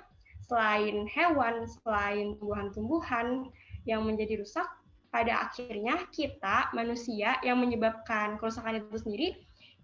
selain 0.48 1.04
hewan 1.12 1.68
selain 1.68 2.34
tumbuhan-tumbuhan 2.40 3.52
yang 3.84 4.04
menjadi 4.08 4.40
rusak 4.40 4.64
pada 5.08 5.48
akhirnya 5.48 6.08
kita 6.12 6.72
manusia 6.76 7.36
yang 7.44 7.60
menyebabkan 7.60 8.36
kerusakan 8.36 8.80
itu 8.84 8.96
sendiri 9.00 9.28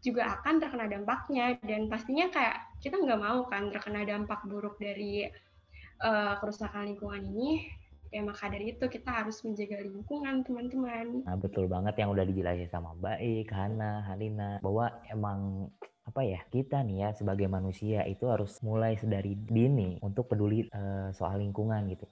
juga 0.04 0.36
akan 0.40 0.60
terkena 0.60 0.84
dampaknya 0.88 1.56
dan 1.64 1.88
pastinya 1.88 2.28
kayak 2.28 2.60
kita 2.84 3.00
nggak 3.00 3.20
mau 3.20 3.48
kan 3.48 3.72
terkena 3.72 4.04
dampak 4.04 4.44
buruk 4.44 4.76
dari 4.76 5.24
uh, 6.04 6.36
kerusakan 6.44 6.92
lingkungan 6.92 7.24
ini 7.24 7.64
ya 8.12 8.20
maka 8.22 8.46
dari 8.46 8.76
itu 8.76 8.84
kita 8.86 9.10
harus 9.10 9.42
menjaga 9.42 9.82
lingkungan 9.82 10.44
teman-teman. 10.46 11.26
Nah 11.26 11.34
betul 11.40 11.66
banget 11.66 11.98
yang 11.98 12.14
udah 12.14 12.22
dijelasin 12.22 12.70
sama 12.70 12.94
Baik, 13.00 13.50
Hana, 13.50 14.06
Halina 14.06 14.62
bahwa 14.62 14.92
emang 15.10 15.66
apa 16.04 16.20
ya 16.20 16.40
kita 16.52 16.84
nih 16.84 16.96
ya 17.00 17.08
sebagai 17.16 17.48
manusia 17.48 18.04
itu 18.04 18.28
harus 18.28 18.60
mulai 18.60 18.94
sedari 19.00 19.32
dini 19.32 19.96
untuk 20.04 20.28
peduli 20.28 20.68
uh, 20.68 21.08
soal 21.16 21.40
lingkungan 21.40 21.88
gitu. 21.88 22.04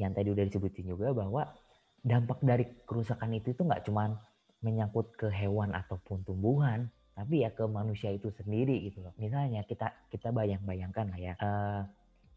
Yang 0.00 0.12
tadi 0.16 0.28
udah 0.32 0.44
disebutin 0.48 0.86
juga 0.88 1.12
bahwa 1.12 1.52
dampak 2.00 2.40
dari 2.40 2.64
kerusakan 2.88 3.36
itu 3.36 3.52
itu 3.52 3.60
nggak 3.60 3.84
cuma 3.84 4.16
menyangkut 4.64 5.12
ke 5.16 5.28
hewan 5.28 5.76
ataupun 5.76 6.24
tumbuhan, 6.24 6.88
tapi 7.12 7.44
ya 7.44 7.52
ke 7.52 7.64
manusia 7.68 8.08
itu 8.08 8.32
sendiri 8.32 8.88
gitu 8.88 9.04
loh. 9.04 9.12
Misalnya 9.20 9.64
kita 9.68 9.92
kita 10.08 10.32
bayang-bayangkan 10.32 11.06
lah 11.12 11.20
ya, 11.20 11.32
uh, 11.40 11.84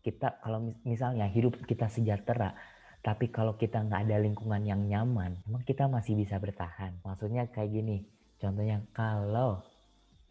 kita 0.04 0.44
kalau 0.44 0.76
misalnya 0.84 1.32
hidup 1.32 1.64
kita 1.64 1.88
sejahtera, 1.88 2.52
tapi 3.00 3.32
kalau 3.32 3.56
kita 3.56 3.80
nggak 3.80 4.08
ada 4.08 4.20
lingkungan 4.20 4.64
yang 4.68 4.84
nyaman, 4.84 5.40
emang 5.48 5.64
kita 5.64 5.88
masih 5.88 6.20
bisa 6.20 6.36
bertahan. 6.40 7.00
Maksudnya 7.08 7.48
kayak 7.52 7.72
gini, 7.72 8.04
contohnya 8.40 8.84
kalau 8.92 9.64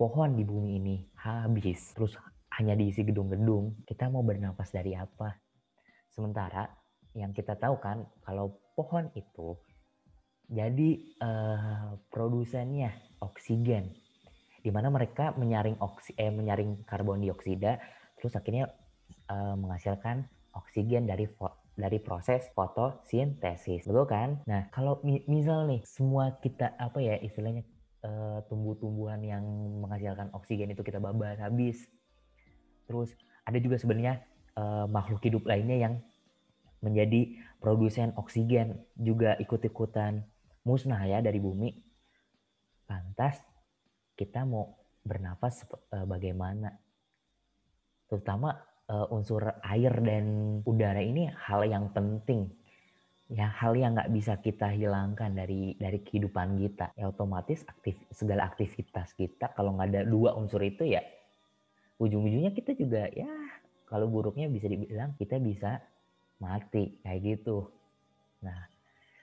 pohon 0.03 0.35
di 0.35 0.43
bumi 0.43 0.83
ini 0.83 0.97
habis, 1.23 1.95
terus 1.95 2.19
hanya 2.59 2.75
diisi 2.75 3.07
gedung-gedung, 3.07 3.87
kita 3.87 4.11
mau 4.11 4.27
bernapas 4.27 4.75
dari 4.75 4.99
apa? 4.99 5.39
Sementara 6.11 6.67
yang 7.15 7.31
kita 7.31 7.55
tahu 7.55 7.79
kan, 7.79 8.03
kalau 8.27 8.59
pohon 8.75 9.15
itu 9.15 9.55
jadi 10.51 10.91
uh, 11.23 11.95
produsennya 12.11 12.91
oksigen. 13.23 13.95
Di 14.59 14.75
mana 14.75 14.91
mereka 14.91 15.39
menyaring 15.39 15.79
oksi 15.79 16.19
eh, 16.19 16.35
menyaring 16.35 16.83
karbon 16.83 17.23
dioksida 17.23 17.79
terus 18.19 18.35
akhirnya 18.35 18.71
uh, 19.31 19.55
menghasilkan 19.59 20.27
oksigen 20.55 21.07
dari 21.07 21.27
dari 21.75 21.99
proses 21.99 22.47
fotosintesis. 22.55 23.87
Betul 23.87 24.07
kan? 24.07 24.39
Nah 24.47 24.71
kalau 24.71 25.03
mi 25.03 25.23
misal 25.27 25.67
nih 25.67 25.83
semua 25.83 26.39
kita 26.39 26.79
apa 26.79 27.03
ya 27.03 27.19
istilahnya 27.19 27.67
uh, 28.03 28.39
tumbuh-tumbuhan 28.51 29.23
yang 29.23 29.45
menghasilkan 29.83 30.31
oksigen 30.35 30.75
itu 30.75 30.83
kita 30.83 30.99
babas 30.99 31.39
habis 31.39 31.87
terus 32.87 33.15
ada 33.47 33.59
juga 33.59 33.79
sebenarnya 33.79 34.23
uh, 34.59 34.87
makhluk 34.91 35.23
hidup 35.23 35.43
lainnya 35.47 35.79
yang 35.79 35.95
menjadi 36.83 37.39
produsen 37.63 38.11
oksigen 38.19 38.83
juga 38.99 39.39
ikut-ikutan 39.39 40.27
musnah 40.67 40.99
ya 41.07 41.23
dari 41.23 41.39
bumi. 41.39 41.71
Lantas 42.91 43.39
kita 44.19 44.43
mau 44.43 44.75
bernafas 45.07 45.63
uh, 45.95 46.07
bagaimana? 46.07 46.75
Terutama 48.11 48.53
unsur 49.09 49.41
air 49.65 49.95
dan 50.05 50.61
udara 50.69 51.01
ini 51.01 51.25
hal 51.25 51.65
yang 51.65 51.97
penting 51.97 52.53
ya 53.33 53.49
hal 53.49 53.73
yang 53.73 53.97
nggak 53.97 54.13
bisa 54.13 54.37
kita 54.37 54.69
hilangkan 54.69 55.33
dari 55.33 55.73
dari 55.81 56.05
kehidupan 56.05 56.61
kita. 56.61 56.93
Ya 56.93 57.09
otomatis 57.09 57.65
aktif 57.65 57.97
segala 58.13 58.45
aktivitas 58.45 59.17
kita 59.17 59.57
kalau 59.57 59.73
nggak 59.73 59.89
ada 59.89 60.03
dua 60.05 60.37
unsur 60.37 60.61
itu 60.61 60.85
ya 60.85 61.01
ujung-ujungnya 61.97 62.53
kita 62.53 62.77
juga 62.77 63.09
ya 63.09 63.29
kalau 63.89 64.09
buruknya 64.13 64.53
bisa 64.53 64.69
dibilang 64.69 65.17
kita 65.17 65.41
bisa 65.41 65.81
mati 66.45 67.01
kayak 67.01 67.21
gitu. 67.25 67.73
Nah 68.45 68.69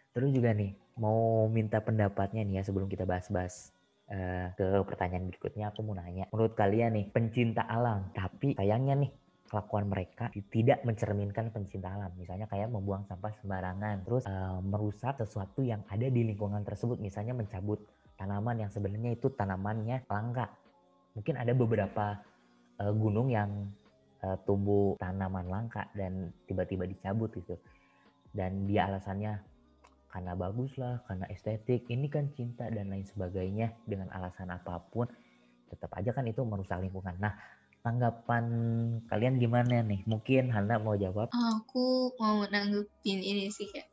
terus 0.10 0.34
juga 0.34 0.58
nih 0.58 0.74
mau 0.98 1.46
minta 1.46 1.78
pendapatnya 1.78 2.42
nih 2.42 2.60
ya 2.60 2.64
sebelum 2.66 2.90
kita 2.90 3.06
bahas-bahas 3.06 3.70
uh, 4.10 4.50
ke 4.58 4.66
pertanyaan 4.90 5.30
berikutnya 5.30 5.70
aku 5.70 5.86
mau 5.86 5.94
nanya. 5.94 6.26
Menurut 6.34 6.58
kalian 6.58 6.98
nih 6.98 7.06
pencinta 7.14 7.62
alam 7.62 8.10
tapi 8.18 8.58
sayangnya 8.58 9.06
nih 9.06 9.12
kelakuan 9.50 9.90
mereka 9.90 10.30
tidak 10.54 10.86
mencerminkan 10.86 11.50
pencinta 11.50 11.90
alam. 11.90 12.14
Misalnya 12.16 12.46
kayak 12.46 12.70
membuang 12.70 13.04
sampah 13.10 13.34
sembarangan, 13.42 14.06
terus 14.06 14.24
uh, 14.30 14.62
merusak 14.62 15.18
sesuatu 15.18 15.66
yang 15.66 15.82
ada 15.90 16.06
di 16.06 16.22
lingkungan 16.24 16.62
tersebut. 16.62 17.02
Misalnya 17.02 17.34
mencabut 17.34 17.82
tanaman 18.16 18.62
yang 18.62 18.72
sebenarnya 18.72 19.18
itu 19.18 19.34
tanamannya 19.34 20.06
langka. 20.06 20.54
Mungkin 21.18 21.36
ada 21.36 21.52
beberapa 21.58 22.22
uh, 22.80 22.94
gunung 22.94 23.34
yang 23.34 23.50
uh, 24.22 24.38
tumbuh 24.46 24.94
tanaman 25.02 25.50
langka 25.50 25.90
dan 25.98 26.30
tiba-tiba 26.46 26.86
dicabut 26.86 27.34
gitu. 27.34 27.58
Dan 28.30 28.70
dia 28.70 28.86
alasannya 28.86 29.42
karena 30.10 30.34
bagus 30.34 30.74
lah, 30.78 31.02
karena 31.06 31.26
estetik, 31.30 31.86
ini 31.90 32.10
kan 32.10 32.34
cinta 32.34 32.66
dan 32.70 32.90
lain 32.90 33.06
sebagainya 33.06 33.74
dengan 33.86 34.10
alasan 34.10 34.50
apa 34.50 34.82
pun 34.90 35.06
tetap 35.70 35.94
aja 35.94 36.10
kan 36.10 36.26
itu 36.26 36.42
merusak 36.42 36.82
lingkungan. 36.82 37.14
Nah, 37.22 37.38
tanggapan 37.82 38.46
kalian 39.08 39.40
gimana 39.40 39.82
nih? 39.84 40.04
Mungkin 40.06 40.52
Hana 40.52 40.80
mau 40.80 40.96
jawab? 41.00 41.32
Aku 41.32 42.14
mau 42.20 42.44
nanggupin 42.48 43.20
ini 43.20 43.48
sih 43.50 43.68
kayak 43.72 43.88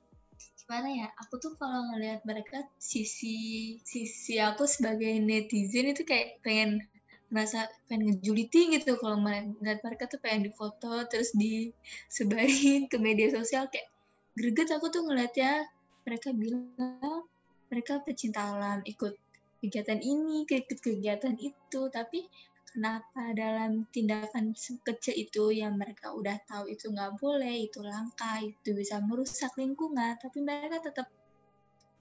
gimana 0.63 0.89
ya? 0.91 1.09
Aku 1.27 1.39
tuh 1.39 1.55
kalau 1.59 1.95
ngelihat 1.95 2.27
mereka 2.27 2.67
sisi 2.79 3.79
sisi 3.87 4.43
aku 4.43 4.67
sebagai 4.67 5.19
netizen 5.23 5.95
itu 5.95 6.03
kayak 6.03 6.43
pengen 6.43 6.83
merasa 7.27 7.67
pengen 7.91 8.15
ngejuliti 8.15 8.71
gitu 8.79 8.95
kalau 9.03 9.19
melihat 9.19 9.83
mereka 9.83 10.07
tuh 10.07 10.23
pengen 10.23 10.47
difoto 10.47 11.03
terus 11.11 11.35
disebarin 11.35 12.87
ke 12.87 12.97
media 13.03 13.35
sosial 13.35 13.67
kayak 13.67 13.91
greget 14.39 14.71
aku 14.71 14.87
tuh 14.95 15.03
ngeliatnya 15.03 15.67
mereka 16.07 16.31
bilang 16.31 17.27
mereka 17.67 17.99
pecinta 18.07 18.55
alam 18.55 18.79
ikut 18.87 19.19
kegiatan 19.59 19.99
ini 19.99 20.47
ikut 20.47 20.79
kegiatan 20.79 21.35
itu 21.43 21.81
tapi 21.91 22.31
kenapa 22.77 23.33
dalam 23.33 23.89
tindakan 23.89 24.53
kecil 24.85 25.17
itu 25.17 25.49
yang 25.49 25.81
mereka 25.81 26.13
udah 26.13 26.37
tahu 26.45 26.69
itu 26.69 26.93
nggak 26.93 27.17
boleh, 27.17 27.65
itu 27.65 27.81
langka, 27.81 28.45
itu 28.45 28.77
bisa 28.77 29.01
merusak 29.01 29.57
lingkungan, 29.57 30.21
tapi 30.21 30.45
mereka 30.45 30.85
tetap 30.85 31.09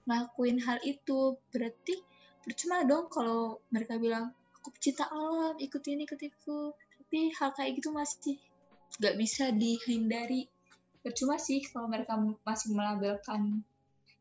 ngelakuin 0.04 0.60
hal 0.60 0.76
itu. 0.84 1.40
Berarti 1.48 1.96
percuma 2.44 2.84
dong 2.84 3.08
kalau 3.08 3.64
mereka 3.72 3.96
bilang, 3.96 4.36
aku 4.60 4.68
pecinta 4.76 5.08
alam, 5.08 5.56
ikut 5.56 5.80
ini, 5.88 6.04
ikut 6.04 6.20
itu. 6.20 6.58
Tapi 6.76 7.32
hal 7.32 7.56
kayak 7.56 7.80
gitu 7.80 7.96
masih 7.96 8.36
nggak 9.00 9.16
bisa 9.16 9.56
dihindari. 9.56 10.44
Percuma 11.00 11.40
sih 11.40 11.64
kalau 11.72 11.88
mereka 11.88 12.20
masih 12.44 12.76
melabelkan 12.76 13.64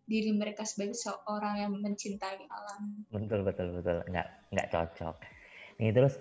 diri 0.08 0.32
mereka 0.32 0.64
sebagai 0.64 0.96
seorang 0.96 1.60
yang 1.60 1.76
mencintai 1.76 2.48
alam. 2.48 3.04
Betul 3.12 3.44
betul 3.44 3.76
betul, 3.76 4.06
nggak 4.08 4.28
nggak 4.56 4.70
cocok. 4.72 5.16
Nih 5.82 5.92
terus 5.92 6.16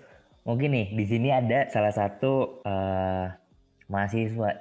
Mungkin 0.45 0.69
nih 0.77 0.87
di 0.93 1.05
sini 1.09 1.33
ada 1.33 1.65
salah 1.73 1.89
satu 1.89 2.61
uh, 2.61 3.25
mahasiswa 3.89 4.53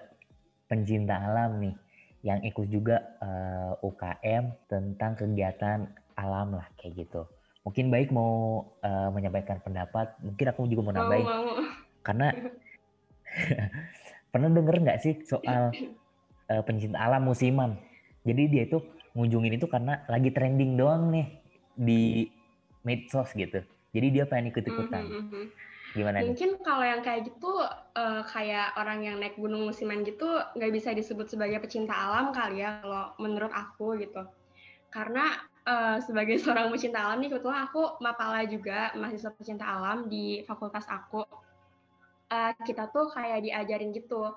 pencinta 0.64 1.20
alam 1.20 1.60
nih 1.60 1.76
yang 2.24 2.40
ikut 2.40 2.72
juga 2.72 3.04
uh, 3.20 3.76
eh, 3.76 3.84
UKM 3.84 4.44
tentang 4.64 5.12
kegiatan 5.12 5.84
alam 6.16 6.56
lah 6.56 6.64
kayak 6.80 7.04
gitu. 7.04 7.28
Mungkin 7.68 7.92
baik 7.92 8.08
mau 8.16 8.64
uh, 8.80 9.12
menyampaikan 9.12 9.60
pendapat, 9.60 10.08
mungkin 10.24 10.46
aku 10.48 10.64
juga 10.72 10.88
mau 10.88 10.94
nambahin. 10.96 11.28
Mau, 11.28 11.52
mau. 11.52 11.60
Karena 12.00 12.32
pernah 14.32 14.48
denger 14.56 14.76
nggak 14.88 15.00
sih 15.04 15.20
soal 15.28 15.68
uh, 16.48 16.62
pencinta 16.64 16.96
alam 16.96 17.28
musiman? 17.28 17.76
Jadi 18.24 18.42
dia 18.48 18.64
itu 18.64 18.80
ngunjungin 19.12 19.60
itu 19.60 19.68
karena 19.68 20.00
lagi 20.08 20.32
trending 20.32 20.80
doang 20.80 21.12
nih 21.12 21.28
di 21.76 22.24
medsos 22.88 23.36
gitu. 23.36 23.60
Jadi 23.92 24.06
dia 24.16 24.24
pengen 24.24 24.48
ikut-ikutan. 24.48 25.04
Mm 25.04 25.24
-hmm. 25.28 25.44
Gimana 25.94 26.26
Mungkin 26.26 26.58
kalau 26.66 26.82
yang 26.82 27.06
kayak 27.06 27.30
gitu, 27.30 27.54
uh, 27.94 28.22
kayak 28.26 28.74
orang 28.74 29.06
yang 29.06 29.16
naik 29.22 29.38
gunung 29.38 29.70
musiman 29.70 30.02
gitu, 30.02 30.26
nggak 30.58 30.72
bisa 30.74 30.90
disebut 30.90 31.30
sebagai 31.30 31.62
pecinta 31.62 31.94
alam 31.94 32.34
kali 32.34 32.66
ya, 32.66 32.82
kalau 32.82 33.14
menurut 33.22 33.54
aku 33.54 33.94
gitu. 34.02 34.26
Karena 34.90 35.38
uh, 35.70 36.02
sebagai 36.02 36.34
seorang 36.42 36.74
pecinta 36.74 36.98
alam 36.98 37.22
nih, 37.22 37.30
kebetulan 37.30 37.70
aku 37.70 38.02
mapala 38.02 38.42
juga, 38.42 38.90
mahasiswa 38.98 39.30
pecinta 39.38 39.70
alam 39.70 40.10
di 40.10 40.42
fakultas 40.42 40.82
aku. 40.90 41.22
Uh, 42.26 42.50
kita 42.66 42.90
tuh 42.90 43.14
kayak 43.14 43.46
diajarin 43.46 43.94
gitu, 43.94 44.34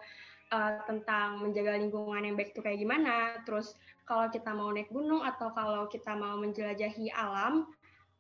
uh, 0.53 0.71
tentang 0.85 1.41
menjaga 1.41 1.81
lingkungan 1.81 2.21
yang 2.21 2.35
baik 2.37 2.53
itu 2.53 2.61
kayak 2.61 2.77
gimana. 2.77 3.41
Terus 3.49 3.73
kalau 4.05 4.29
kita 4.29 4.53
mau 4.53 4.69
naik 4.69 4.93
gunung 4.93 5.25
atau 5.25 5.51
kalau 5.51 5.89
kita 5.89 6.13
mau 6.13 6.37
menjelajahi 6.37 7.11
alam, 7.11 7.65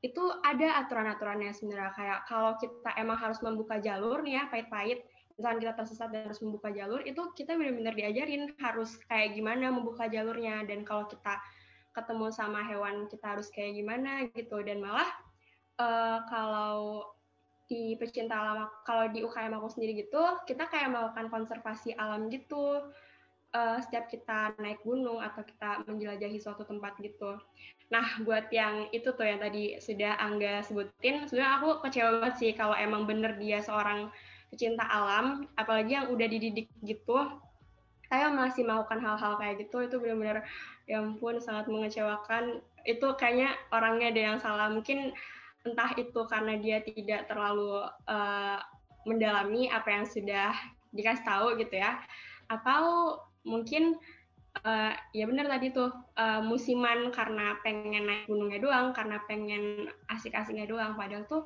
itu 0.05 0.23
ada 0.45 0.85
aturan-aturannya 0.85 1.51
sebenarnya. 1.57 1.91
Kayak 1.97 2.19
kalau 2.29 2.53
kita 2.61 2.93
emang 3.01 3.17
harus 3.17 3.41
membuka 3.41 3.81
jalur 3.81 4.21
nih 4.21 4.37
ya 4.37 4.43
pahit-pahit 4.49 5.01
misalkan 5.37 5.61
kita 5.61 5.73
tersesat 5.77 6.09
dan 6.09 6.25
harus 6.25 6.41
membuka 6.41 6.73
jalur 6.73 6.97
itu 7.05 7.21
kita 7.37 7.53
benar-benar 7.53 7.93
diajarin 7.93 8.49
harus 8.57 8.97
kayak 9.05 9.37
gimana 9.37 9.73
membuka 9.73 10.05
jalurnya. 10.05 10.65
Dan 10.69 10.85
kalau 10.85 11.09
kita 11.09 11.41
ketemu 11.97 12.29
sama 12.29 12.61
hewan 12.61 13.09
kita 13.09 13.37
harus 13.37 13.49
kayak 13.49 13.73
gimana 13.73 14.29
gitu. 14.37 14.61
Dan 14.61 14.85
malah 14.85 15.09
uh, 15.81 16.21
kalau 16.29 17.09
di 17.67 17.99
pecinta 17.99 18.37
alam 18.37 18.69
kalau 18.87 19.11
di 19.11 19.27
UKM 19.27 19.51
aku 19.59 19.67
sendiri 19.67 20.07
gitu 20.07 20.23
kita 20.47 20.71
kayak 20.71 20.93
melakukan 20.93 21.27
konservasi 21.33 21.97
alam 21.97 22.29
gitu. 22.29 22.85
Uh, 23.55 23.79
setiap 23.79 24.11
kita 24.11 24.53
naik 24.59 24.83
gunung 24.83 25.23
atau 25.23 25.39
kita 25.41 25.81
menjelajahi 25.89 26.37
suatu 26.37 26.67
tempat 26.67 26.99
gitu. 27.01 27.39
Nah, 27.87 28.19
buat 28.27 28.51
yang 28.51 28.91
itu 28.91 29.15
tuh 29.15 29.23
yang 29.23 29.39
tadi 29.39 29.79
sudah 29.79 30.19
Angga 30.19 30.59
sebutin, 30.59 31.23
sebenarnya 31.23 31.53
aku 31.55 31.69
kecewa 31.87 32.19
banget 32.19 32.35
sih 32.35 32.51
kalau 32.51 32.75
emang 32.75 33.07
bener 33.07 33.39
dia 33.39 33.63
seorang 33.63 34.11
pecinta 34.51 34.83
alam, 34.83 35.47
apalagi 35.55 35.95
yang 35.95 36.11
udah 36.11 36.27
dididik 36.27 36.67
gitu, 36.83 37.15
saya 38.11 38.27
masih 38.31 38.67
melakukan 38.67 38.99
hal-hal 38.99 39.39
kayak 39.39 39.63
gitu, 39.63 39.87
itu 39.87 39.95
benar-benar 40.03 40.43
ya 40.87 40.99
ampun 40.99 41.39
sangat 41.39 41.67
mengecewakan. 41.71 42.59
Itu 42.83 43.15
kayaknya 43.15 43.55
orangnya 43.71 44.07
ada 44.11 44.21
yang 44.31 44.37
salah, 44.39 44.67
mungkin 44.67 45.15
entah 45.63 45.91
itu 45.95 46.19
karena 46.27 46.59
dia 46.59 46.79
tidak 46.83 47.27
terlalu 47.27 47.87
uh, 48.07 48.59
mendalami 49.07 49.71
apa 49.71 49.87
yang 49.91 50.05
sudah 50.07 50.51
dikasih 50.91 51.23
tahu 51.23 51.55
gitu 51.59 51.79
ya, 51.79 52.03
atau 52.51 53.15
mungkin 53.47 53.95
uh, 54.63 54.93
ya 55.13 55.25
benar 55.27 55.45
tadi 55.51 55.73
tuh 55.73 55.91
uh, 56.17 56.41
musiman 56.41 57.11
karena 57.13 57.57
pengen 57.61 58.07
naik 58.07 58.25
gunungnya 58.25 58.59
doang, 58.61 58.95
karena 58.95 59.21
pengen 59.25 59.91
asik-asiknya 60.09 60.65
doang. 60.65 60.95
Padahal 60.95 61.27
tuh 61.27 61.45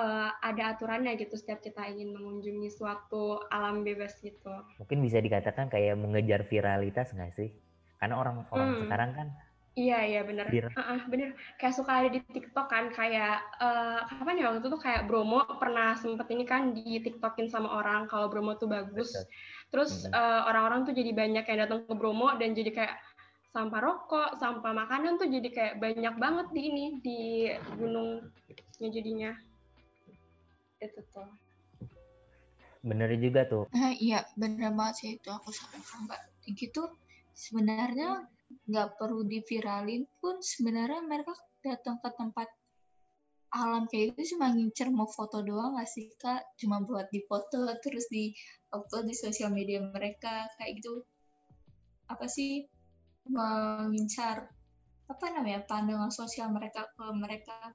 uh, 0.00 0.30
ada 0.40 0.76
aturannya 0.76 1.16
gitu 1.20 1.36
setiap 1.36 1.60
kita 1.60 1.84
ingin 1.90 2.16
mengunjungi 2.16 2.70
suatu 2.72 3.42
alam 3.52 3.82
bebas 3.82 4.16
gitu. 4.24 4.52
Mungkin 4.80 4.98
bisa 5.04 5.18
dikatakan 5.20 5.68
kayak 5.68 5.98
mengejar 5.98 6.46
viralitas 6.46 7.12
nggak 7.12 7.32
sih? 7.36 7.50
Karena 8.00 8.16
orang-orang 8.16 8.68
hmm. 8.70 8.82
sekarang 8.88 9.12
kan 9.12 9.28
Iya 9.78 10.02
iya 10.02 10.20
bener, 10.26 10.50
uh 10.50 10.82
-uh, 10.82 11.00
bener. 11.06 11.30
Kayak 11.54 11.78
suka 11.78 12.02
ada 12.02 12.10
di 12.10 12.18
TikTok 12.26 12.66
kan, 12.66 12.90
kayak 12.90 13.38
uh, 13.62 14.02
kapan 14.02 14.42
ya 14.42 14.44
waktu 14.50 14.66
itu 14.66 14.68
tuh 14.74 14.82
kayak 14.82 15.06
Bromo 15.06 15.46
pernah 15.62 15.94
sempet 15.94 16.26
ini 16.34 16.42
kan 16.42 16.74
di 16.74 16.98
TikTokin 16.98 17.46
sama 17.46 17.78
orang 17.78 18.10
kalau 18.10 18.26
Bromo 18.26 18.58
tuh 18.58 18.66
bagus. 18.66 19.14
Betul. 19.14 19.30
Terus 19.70 20.06
orang 20.10 20.14
uh, 20.14 20.42
orang-orang 20.50 20.80
tuh 20.90 20.94
jadi 20.94 21.10
banyak 21.14 21.44
yang 21.46 21.58
datang 21.66 21.86
ke 21.86 21.94
Bromo 21.94 22.34
dan 22.38 22.54
jadi 22.58 22.70
kayak 22.74 22.94
sampah 23.50 23.80
rokok, 23.82 24.38
sampah 24.38 24.72
makanan 24.74 25.18
tuh 25.18 25.26
jadi 25.30 25.48
kayak 25.50 25.74
banyak 25.82 26.14
banget 26.18 26.46
di 26.54 26.60
ini 26.70 26.84
di 27.02 27.20
gunungnya 27.78 28.88
jadinya. 28.90 29.32
Itu 30.82 31.00
tuh. 31.14 31.30
Bener 32.82 33.12
juga 33.18 33.46
tuh. 33.46 33.64
Uh, 33.70 33.94
iya, 33.98 34.26
bener 34.34 34.74
banget 34.74 34.94
sih 34.98 35.10
itu 35.18 35.28
aku 35.30 35.54
sampai 35.54 35.78
mbak. 36.06 36.20
Gitu 36.50 36.82
sebenarnya 37.40 38.26
nggak 38.66 38.98
perlu 38.98 39.22
diviralin 39.22 40.04
pun 40.18 40.42
sebenarnya 40.42 41.00
mereka 41.06 41.32
datang 41.62 42.02
ke 42.02 42.10
tempat 42.18 42.48
alam 43.50 43.90
kayak 43.90 44.14
itu 44.14 44.34
cuma 44.34 44.54
ngincer 44.54 44.88
mau 44.94 45.10
foto 45.10 45.42
doang 45.42 45.74
gak 45.74 45.90
sih 45.90 46.06
kak? 46.14 46.54
Cuma 46.54 46.82
buat 46.86 47.10
di 47.10 47.22
foto 47.26 47.66
terus 47.82 48.06
di 48.06 48.30
upload 48.70 49.10
di 49.10 49.14
sosial 49.18 49.50
media 49.50 49.82
mereka 49.82 50.46
kayak 50.58 50.78
gitu. 50.78 51.02
Apa 52.06 52.30
sih? 52.30 52.66
Mengincar 53.26 54.48
apa 55.10 55.24
namanya 55.34 55.66
pandangan 55.66 56.14
sosial 56.14 56.54
mereka 56.54 56.86
ke 56.94 57.04
mereka. 57.12 57.74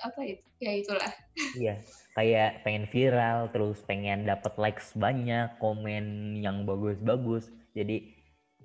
Apa 0.00 0.20
itu 0.24 0.46
ya 0.62 0.72
itulah. 0.72 1.12
Iya 1.58 1.74
kayak 2.14 2.62
pengen 2.62 2.86
viral 2.88 3.50
terus 3.50 3.82
pengen 3.82 4.24
dapat 4.24 4.54
likes 4.56 4.94
banyak 4.94 5.58
komen 5.58 6.38
yang 6.40 6.62
bagus-bagus. 6.62 7.50
Jadi 7.74 8.14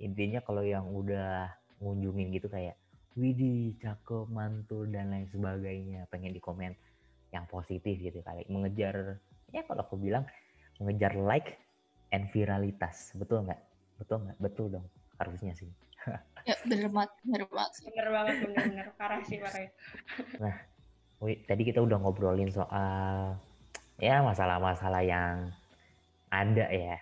intinya 0.00 0.40
kalau 0.40 0.64
yang 0.64 0.88
udah 0.88 1.50
ngunjungin 1.82 2.32
gitu 2.32 2.48
kayak 2.48 2.79
Widih 3.18 3.74
cakep 3.82 4.30
mantul 4.30 4.86
dan 4.90 5.10
lain 5.10 5.26
sebagainya. 5.30 6.06
Pengen 6.10 6.34
di 6.34 6.40
komen 6.42 6.72
yang 7.34 7.46
positif 7.50 7.98
gitu 7.98 8.22
kali. 8.22 8.46
Mengejar 8.46 9.18
ya 9.50 9.62
kalau 9.66 9.82
aku 9.82 9.98
bilang 9.98 10.26
mengejar 10.78 11.14
like 11.18 11.58
and 12.14 12.30
viralitas. 12.30 13.14
Betul 13.18 13.46
nggak? 13.46 13.60
Betul 13.98 14.26
nggak? 14.26 14.38
Betul 14.38 14.66
dong 14.78 14.86
harusnya 15.20 15.54
sih. 15.54 15.70
Ya 16.48 16.56
bener 16.64 16.88
banget 16.88 17.12
bener 17.20 17.42
banget. 17.52 17.72
Bener 17.84 18.08
banget 18.08 18.34
bener 18.40 18.62
bener. 18.72 18.86
Parah 18.96 19.20
sih 19.28 19.36
parah. 19.44 19.68
Nah 20.40 20.56
Wih, 21.20 21.36
tadi 21.44 21.68
kita 21.68 21.84
udah 21.84 22.00
ngobrolin 22.00 22.48
soal 22.48 23.36
ya 24.00 24.24
masalah-masalah 24.24 25.04
yang 25.04 25.52
ada 26.32 26.66
ya 26.72 26.96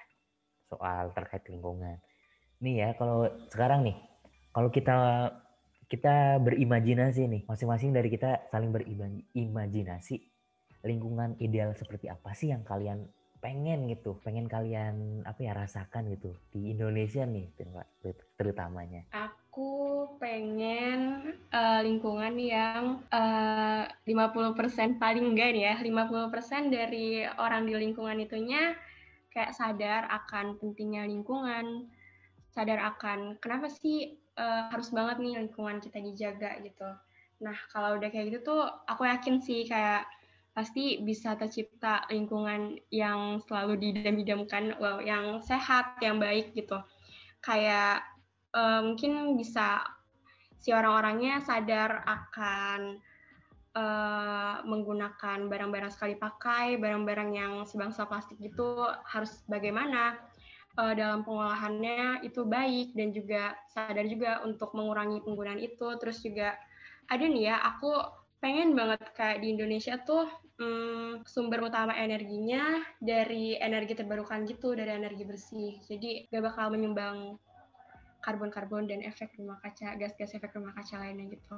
soal 0.66 1.14
terkait 1.14 1.46
lingkungan. 1.46 2.02
Nih 2.58 2.82
ya 2.82 2.88
kalau 2.98 3.30
sekarang 3.54 3.86
nih 3.86 3.94
kalau 4.50 4.74
kita 4.74 5.30
kita 5.88 6.36
berimajinasi 6.44 7.24
nih. 7.26 7.42
Masing-masing 7.48 7.96
dari 7.96 8.12
kita 8.12 8.48
saling 8.52 8.70
berimajinasi. 8.70 10.20
Lingkungan 10.84 11.34
ideal 11.42 11.74
seperti 11.74 12.06
apa 12.06 12.36
sih 12.36 12.52
yang 12.52 12.62
kalian 12.62 13.08
pengen 13.38 13.86
gitu, 13.90 14.18
pengen 14.22 14.50
kalian 14.50 15.22
apa 15.22 15.40
ya 15.42 15.54
rasakan 15.54 16.10
gitu 16.14 16.34
di 16.50 16.74
Indonesia 16.74 17.22
nih 17.22 17.50
terutamanya. 18.34 19.06
Aku 19.14 20.06
pengen 20.18 21.34
uh, 21.50 21.80
lingkungan 21.82 22.34
yang 22.38 23.02
uh, 23.10 23.86
50% 24.06 25.02
paling 25.02 25.34
enggak 25.34 25.50
nih 25.54 25.64
ya, 25.70 25.74
50% 25.82 26.74
dari 26.74 27.26
orang 27.26 27.66
di 27.66 27.74
lingkungan 27.78 28.18
itunya 28.22 28.74
kayak 29.30 29.54
sadar 29.54 30.10
akan 30.10 30.58
pentingnya 30.58 31.06
lingkungan, 31.06 31.86
sadar 32.50 32.82
akan 32.94 33.38
kenapa 33.38 33.70
sih 33.70 34.18
uh, 34.38 34.70
harus 34.70 34.88
banget 34.94 35.18
nih 35.18 35.34
lingkungan 35.42 35.82
kita 35.82 35.98
dijaga 35.98 36.62
gitu. 36.62 36.88
Nah, 37.42 37.56
kalau 37.74 37.98
udah 37.98 38.08
kayak 38.08 38.32
gitu 38.32 38.54
tuh 38.54 38.62
aku 38.86 39.04
yakin 39.04 39.42
sih 39.42 39.66
kayak 39.66 40.06
pasti 40.54 40.98
bisa 41.02 41.38
tercipta 41.38 42.02
lingkungan 42.10 42.82
yang 42.90 43.38
selalu 43.46 43.78
didam-idamkan, 43.78 44.74
well, 44.82 44.98
yang 44.98 45.38
sehat, 45.42 45.98
yang 46.02 46.18
baik 46.18 46.50
gitu. 46.54 46.82
Kayak 47.38 48.02
uh, 48.54 48.82
mungkin 48.82 49.38
bisa 49.38 49.86
si 50.58 50.74
orang-orangnya 50.74 51.38
sadar 51.46 52.02
akan 52.02 52.98
uh, 53.78 54.66
menggunakan 54.66 55.46
barang-barang 55.46 55.94
sekali 55.94 56.18
pakai, 56.18 56.74
barang-barang 56.82 57.30
yang 57.30 57.52
sebangsa 57.62 58.10
plastik 58.10 58.42
gitu 58.42 58.82
harus 59.06 59.46
bagaimana 59.46 60.18
uh, 60.78 60.94
dalam 60.94 61.26
pengolahannya 61.26 62.22
itu 62.22 62.46
baik 62.46 62.94
dan 62.94 63.10
juga 63.10 63.58
sadar 63.74 64.06
juga 64.06 64.40
untuk 64.46 64.70
mengurangi 64.78 65.20
penggunaan 65.26 65.58
itu. 65.58 65.88
Terus 65.98 66.22
juga 66.22 66.54
ada 67.10 67.24
nih 67.26 67.50
ya, 67.50 67.56
aku 67.66 67.90
pengen 68.38 68.78
banget 68.78 69.02
kayak 69.18 69.42
di 69.42 69.50
Indonesia 69.50 69.98
tuh 70.06 70.30
hmm, 70.62 71.26
sumber 71.26 71.66
utama 71.66 71.90
energinya 71.98 72.78
dari 73.02 73.58
energi 73.58 73.98
terbarukan 73.98 74.46
gitu, 74.46 74.78
dari 74.78 74.94
energi 74.94 75.26
bersih. 75.26 75.82
Jadi 75.90 76.30
gak 76.30 76.54
bakal 76.54 76.70
menyumbang 76.70 77.34
karbon-karbon 78.22 78.86
dan 78.86 79.02
efek 79.02 79.34
rumah 79.38 79.58
kaca, 79.58 79.98
gas-gas 79.98 80.34
efek 80.38 80.54
rumah 80.54 80.70
kaca 80.78 81.02
lainnya 81.02 81.34
gitu. 81.34 81.54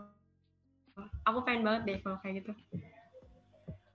Aku 1.28 1.44
pengen 1.44 1.64
banget 1.64 1.82
deh 1.84 1.98
kalau 2.00 2.16
kayak 2.24 2.44
gitu. 2.44 2.52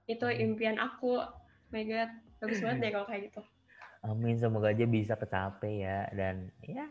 Itu 0.06 0.26
impian 0.30 0.78
aku. 0.78 1.22
Oh 1.26 1.74
my 1.74 1.82
God, 1.86 2.10
bagus 2.42 2.62
banget 2.62 2.78
deh 2.82 2.92
kalau 2.94 3.08
kayak 3.10 3.24
gitu. 3.34 3.42
Amin, 4.06 4.38
semoga 4.38 4.70
aja 4.70 4.86
bisa 4.86 5.18
kecapai 5.18 5.82
ya. 5.82 6.06
Dan 6.14 6.54
ya, 6.62 6.86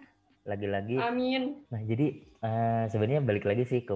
lagi-lagi. 0.44 0.98
Amin. 0.98 1.62
Nah, 1.70 1.82
jadi 1.86 2.20
uh, 2.42 2.84
sebenarnya 2.90 3.22
balik 3.22 3.46
lagi 3.46 3.64
sih 3.64 3.86
ke 3.86 3.94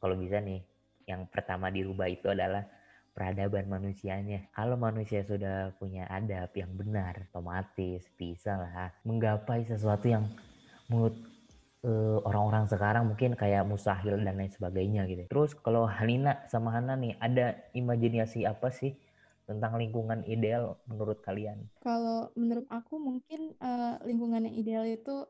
kalau 0.00 0.16
bisa 0.16 0.40
nih, 0.40 0.62
yang 1.04 1.26
pertama 1.28 1.68
dirubah 1.68 2.08
itu 2.08 2.30
adalah 2.30 2.64
peradaban 3.10 3.66
manusianya. 3.68 4.48
Kalau 4.54 4.78
manusia 4.78 5.20
sudah 5.26 5.74
punya 5.76 6.06
adab 6.08 6.54
yang 6.56 6.72
benar, 6.72 7.28
otomatis 7.28 8.06
bisa 8.16 8.56
lah 8.56 8.94
menggapai 9.04 9.66
sesuatu 9.66 10.06
yang 10.08 10.24
menurut 10.88 11.18
uh, 11.84 12.18
orang-orang 12.24 12.64
sekarang 12.70 13.04
mungkin 13.10 13.36
kayak 13.36 13.66
mustahil 13.66 14.16
dan 14.20 14.38
lain 14.38 14.52
sebagainya 14.52 15.04
gitu. 15.10 15.26
Terus 15.28 15.52
kalau 15.58 15.84
Hanina 15.84 16.46
sama 16.48 16.72
Hana 16.72 16.96
nih 16.96 17.18
ada 17.20 17.60
imajinasi 17.76 18.46
apa 18.48 18.72
sih 18.72 18.96
tentang 19.50 19.74
lingkungan 19.82 20.22
ideal 20.30 20.78
menurut 20.86 21.18
kalian? 21.26 21.66
Kalau 21.82 22.30
menurut 22.38 22.70
aku 22.70 23.02
mungkin 23.02 23.58
uh, 23.58 23.98
lingkungan 24.06 24.46
yang 24.46 24.54
ideal 24.54 24.84
itu 24.86 25.26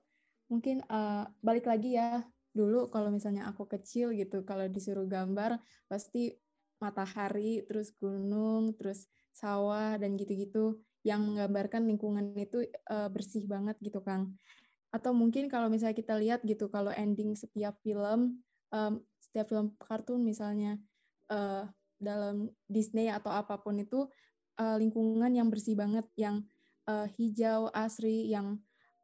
mungkin 0.53 0.85
uh, 0.93 1.25
balik 1.41 1.65
lagi 1.65 1.97
ya 1.97 2.21
dulu 2.53 2.93
kalau 2.93 3.09
misalnya 3.09 3.49
aku 3.49 3.65
kecil 3.65 4.13
gitu 4.13 4.45
kalau 4.45 4.69
disuruh 4.69 5.09
gambar 5.09 5.57
pasti 5.89 6.37
matahari, 6.81 7.65
terus 7.65 7.93
gunung, 7.97 8.77
terus 8.77 9.09
sawah 9.33 9.97
dan 9.97 10.17
gitu-gitu 10.17 10.81
yang 11.01 11.25
menggambarkan 11.25 11.89
lingkungan 11.89 12.37
itu 12.37 12.69
uh, 12.93 13.09
bersih 13.09 13.49
banget 13.49 13.77
gitu 13.81 14.05
Kang. 14.05 14.37
Atau 14.93 15.17
mungkin 15.17 15.49
kalau 15.49 15.73
misalnya 15.73 15.97
kita 15.97 16.19
lihat 16.21 16.45
gitu 16.45 16.69
kalau 16.69 16.93
ending 16.93 17.33
setiap 17.33 17.79
film 17.81 18.43
um, 18.75 19.01
setiap 19.23 19.47
film 19.49 19.77
kartun 19.79 20.21
misalnya 20.27 20.77
uh, 21.31 21.69
dalam 22.01 22.49
Disney 22.67 23.13
atau 23.13 23.29
apa 23.31 23.61
pun 23.61 23.77
itu 23.77 24.09
uh, 24.57 24.77
lingkungan 24.81 25.31
yang 25.31 25.53
bersih 25.53 25.77
banget 25.77 26.09
yang 26.17 26.43
uh, 26.89 27.07
hijau 27.21 27.69
asri 27.71 28.33
yang 28.33 28.59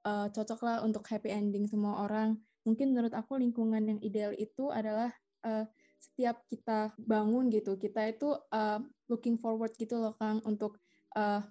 uh, 0.08 0.26
cocok 0.32 0.60
lah 0.64 0.76
untuk 0.82 1.04
happy 1.06 1.30
ending 1.30 1.68
semua 1.68 2.08
orang. 2.08 2.40
Mungkin 2.66 2.90
menurut 2.90 3.14
aku 3.14 3.38
lingkungan 3.38 3.84
yang 3.86 4.00
ideal 4.02 4.34
itu 4.34 4.72
adalah 4.74 5.12
uh, 5.46 5.68
setiap 6.00 6.42
kita 6.50 6.96
bangun 6.98 7.52
gitu, 7.52 7.78
kita 7.78 8.10
itu 8.10 8.34
uh, 8.50 8.80
looking 9.06 9.38
forward 9.38 9.70
gitu 9.78 10.00
loh 10.00 10.16
Kang 10.18 10.42
untuk 10.42 10.80
uh, 11.14 11.44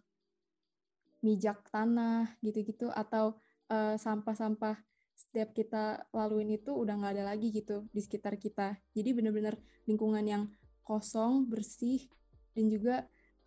mijak 1.26 1.66
tanah 1.74 2.38
gitu-gitu 2.46 2.90
atau 2.94 3.38
sampah-sampah 3.74 4.78
uh, 4.78 4.84
setiap 5.18 5.58
kita 5.58 6.06
laluin 6.14 6.54
itu 6.54 6.70
udah 6.70 7.02
nggak 7.02 7.18
ada 7.18 7.34
lagi 7.34 7.50
gitu 7.50 7.90
di 7.90 7.98
sekitar 7.98 8.38
kita. 8.38 8.78
Jadi 8.94 9.10
benar-benar 9.16 9.58
lingkungan 9.90 10.22
yang 10.22 10.44
kosong, 10.86 11.50
bersih, 11.50 12.06
dan 12.54 12.70
juga 12.70 12.96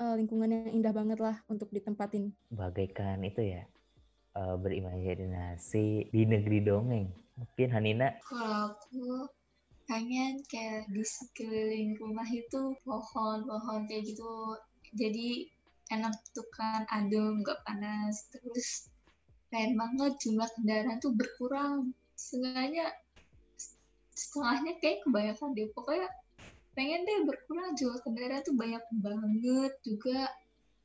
uh, 0.02 0.18
lingkungan 0.18 0.50
yang 0.50 0.82
indah 0.82 0.92
banget 0.92 1.22
lah 1.22 1.38
untuk 1.46 1.70
ditempatin. 1.70 2.34
Bagaikan 2.50 3.22
itu 3.22 3.54
ya, 3.54 3.62
uh, 4.34 4.58
berimajinasi 4.58 6.10
di 6.10 6.22
negeri 6.26 6.58
dongeng. 6.66 7.08
Mungkin 7.38 7.68
Hanina? 7.70 8.18
Kalau 8.26 8.74
aku 8.74 9.30
pengen 9.88 10.44
kayak 10.52 10.84
di 10.92 11.00
sekeliling 11.00 11.96
rumah 11.96 12.28
itu 12.28 12.76
pohon-pohon 12.84 13.88
kayak 13.88 14.04
gitu 14.04 14.60
jadi 14.92 15.48
enak 15.88 16.12
tuh 16.36 16.44
kan 16.52 16.84
adem 16.92 17.40
nggak 17.40 17.64
panas 17.64 18.28
terus 18.28 18.92
pengen 19.48 19.80
banget 19.80 20.12
jumlah 20.20 20.44
kendaraan 20.60 21.00
tuh 21.00 21.16
berkurang 21.16 21.96
setengahnya 22.20 22.92
setengahnya 24.12 24.76
kayak 24.84 25.00
kebanyakan 25.08 25.56
deh 25.56 25.68
pokoknya 25.72 26.08
pengen 26.78 27.02
deh 27.02 27.26
berkurang 27.26 27.74
jumlah 27.74 27.98
kendaraan 28.06 28.38
tuh 28.46 28.54
banyak 28.54 28.84
banget 29.02 29.72
juga 29.82 30.30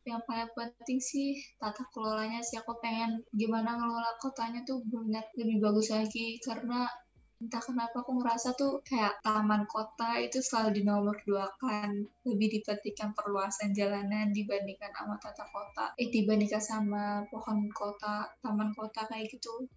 yang 0.09 0.25
paling 0.25 0.49
penting 0.57 0.97
sih 0.97 1.37
tata 1.61 1.85
kelolanya. 1.93 2.41
Sih 2.41 2.57
aku 2.57 2.81
pengen 2.81 3.21
gimana 3.29 3.77
ngelola 3.77 4.17
kotanya 4.17 4.65
tuh 4.65 4.81
benar 4.89 5.21
lebih 5.37 5.61
bagus 5.61 5.93
lagi. 5.93 6.41
Karena 6.41 6.89
entah 7.37 7.61
kenapa 7.61 8.01
aku 8.01 8.19
ngerasa 8.19 8.57
tuh 8.57 8.81
kayak 8.81 9.21
taman 9.21 9.69
kota 9.69 10.17
itu 10.17 10.41
selalu 10.41 10.81
dinomor 10.81 11.15
dua 11.29 11.45
kan. 11.61 11.93
Lebih 12.25 12.59
diperhatikan 12.59 13.13
perluasan 13.13 13.71
jalanan 13.77 14.33
dibandingkan 14.33 14.91
sama 14.97 15.15
tata 15.21 15.45
kota. 15.45 15.93
Eh 16.01 16.09
dibandingkan 16.09 16.59
sama 16.59 17.21
pohon 17.29 17.69
kota 17.69 18.33
taman 18.41 18.73
kota 18.73 19.05
kayak 19.07 19.29
gitu. 19.29 19.69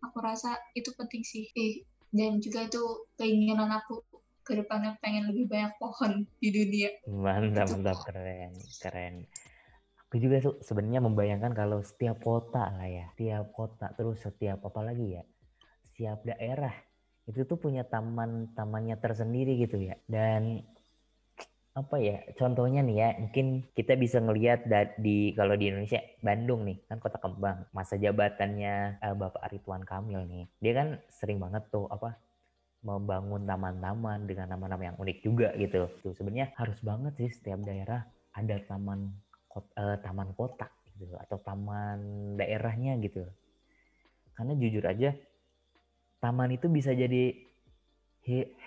Aku 0.00 0.16
rasa 0.24 0.56
itu 0.72 0.90
penting 0.96 1.22
sih. 1.22 1.44
Eh 1.52 1.84
dan 2.08 2.40
juga 2.40 2.64
itu 2.64 2.82
keinginan 3.20 3.68
aku 3.68 4.00
ke 4.48 4.56
depannya 4.56 4.96
pengen 5.04 5.28
lebih 5.28 5.44
banyak 5.52 5.76
pohon 5.76 6.24
di 6.40 6.48
dunia. 6.48 6.88
Mantap 7.04 7.68
mantap. 7.76 8.00
Keren 8.08 8.56
keren. 8.80 9.14
Aku 10.08 10.16
juga 10.16 10.40
sebenarnya 10.64 11.04
membayangkan 11.04 11.52
kalau 11.52 11.84
setiap 11.84 12.24
kota 12.24 12.72
lah 12.72 12.88
ya 12.88 13.12
setiap 13.12 13.52
kota 13.52 13.92
terus 13.92 14.24
setiap 14.24 14.64
apa 14.64 14.80
lagi 14.80 15.20
ya 15.20 15.22
setiap 15.92 16.24
daerah 16.24 16.72
itu 17.28 17.44
tuh 17.44 17.60
punya 17.60 17.84
taman 17.84 18.56
tamannya 18.56 18.96
tersendiri 18.96 19.60
gitu 19.60 19.76
ya. 19.76 20.00
Dan 20.08 20.64
apa 21.78 21.94
ya 22.02 22.18
contohnya 22.34 22.82
nih 22.82 22.96
ya 22.98 23.08
mungkin 23.22 23.46
kita 23.70 23.94
bisa 23.94 24.18
ngelihat 24.18 24.66
di 24.98 25.30
kalau 25.38 25.54
di 25.54 25.70
Indonesia 25.70 26.02
Bandung 26.18 26.66
nih 26.66 26.82
kan 26.90 26.98
kota 26.98 27.22
kembang 27.22 27.70
masa 27.70 27.94
jabatannya 27.94 28.98
uh, 28.98 29.14
Bapak 29.14 29.46
Arituan 29.46 29.86
Kamil 29.86 30.26
nih 30.26 30.44
dia 30.58 30.72
kan 30.74 30.88
sering 31.06 31.38
banget 31.38 31.70
tuh 31.70 31.86
apa 31.86 32.18
membangun 32.82 33.42
taman-taman 33.42 34.24
dengan 34.24 34.54
nama-nama 34.54 34.94
yang 34.94 34.96
unik 34.98 35.18
juga 35.24 35.48
gitu. 35.58 35.90
Tuh 36.02 36.14
sebenarnya 36.14 36.54
harus 36.54 36.78
banget 36.80 37.12
sih 37.18 37.30
setiap 37.34 37.58
daerah 37.66 38.06
ada 38.34 38.56
taman 38.64 39.10
kota, 39.50 39.72
uh, 39.74 39.96
taman 39.98 40.30
kota 40.38 40.70
gitu 40.94 41.14
atau 41.18 41.38
taman 41.42 41.98
daerahnya 42.38 42.98
gitu. 43.02 43.26
Karena 44.38 44.54
jujur 44.54 44.84
aja 44.86 45.10
taman 46.22 46.54
itu 46.54 46.70
bisa 46.70 46.94
jadi 46.94 47.34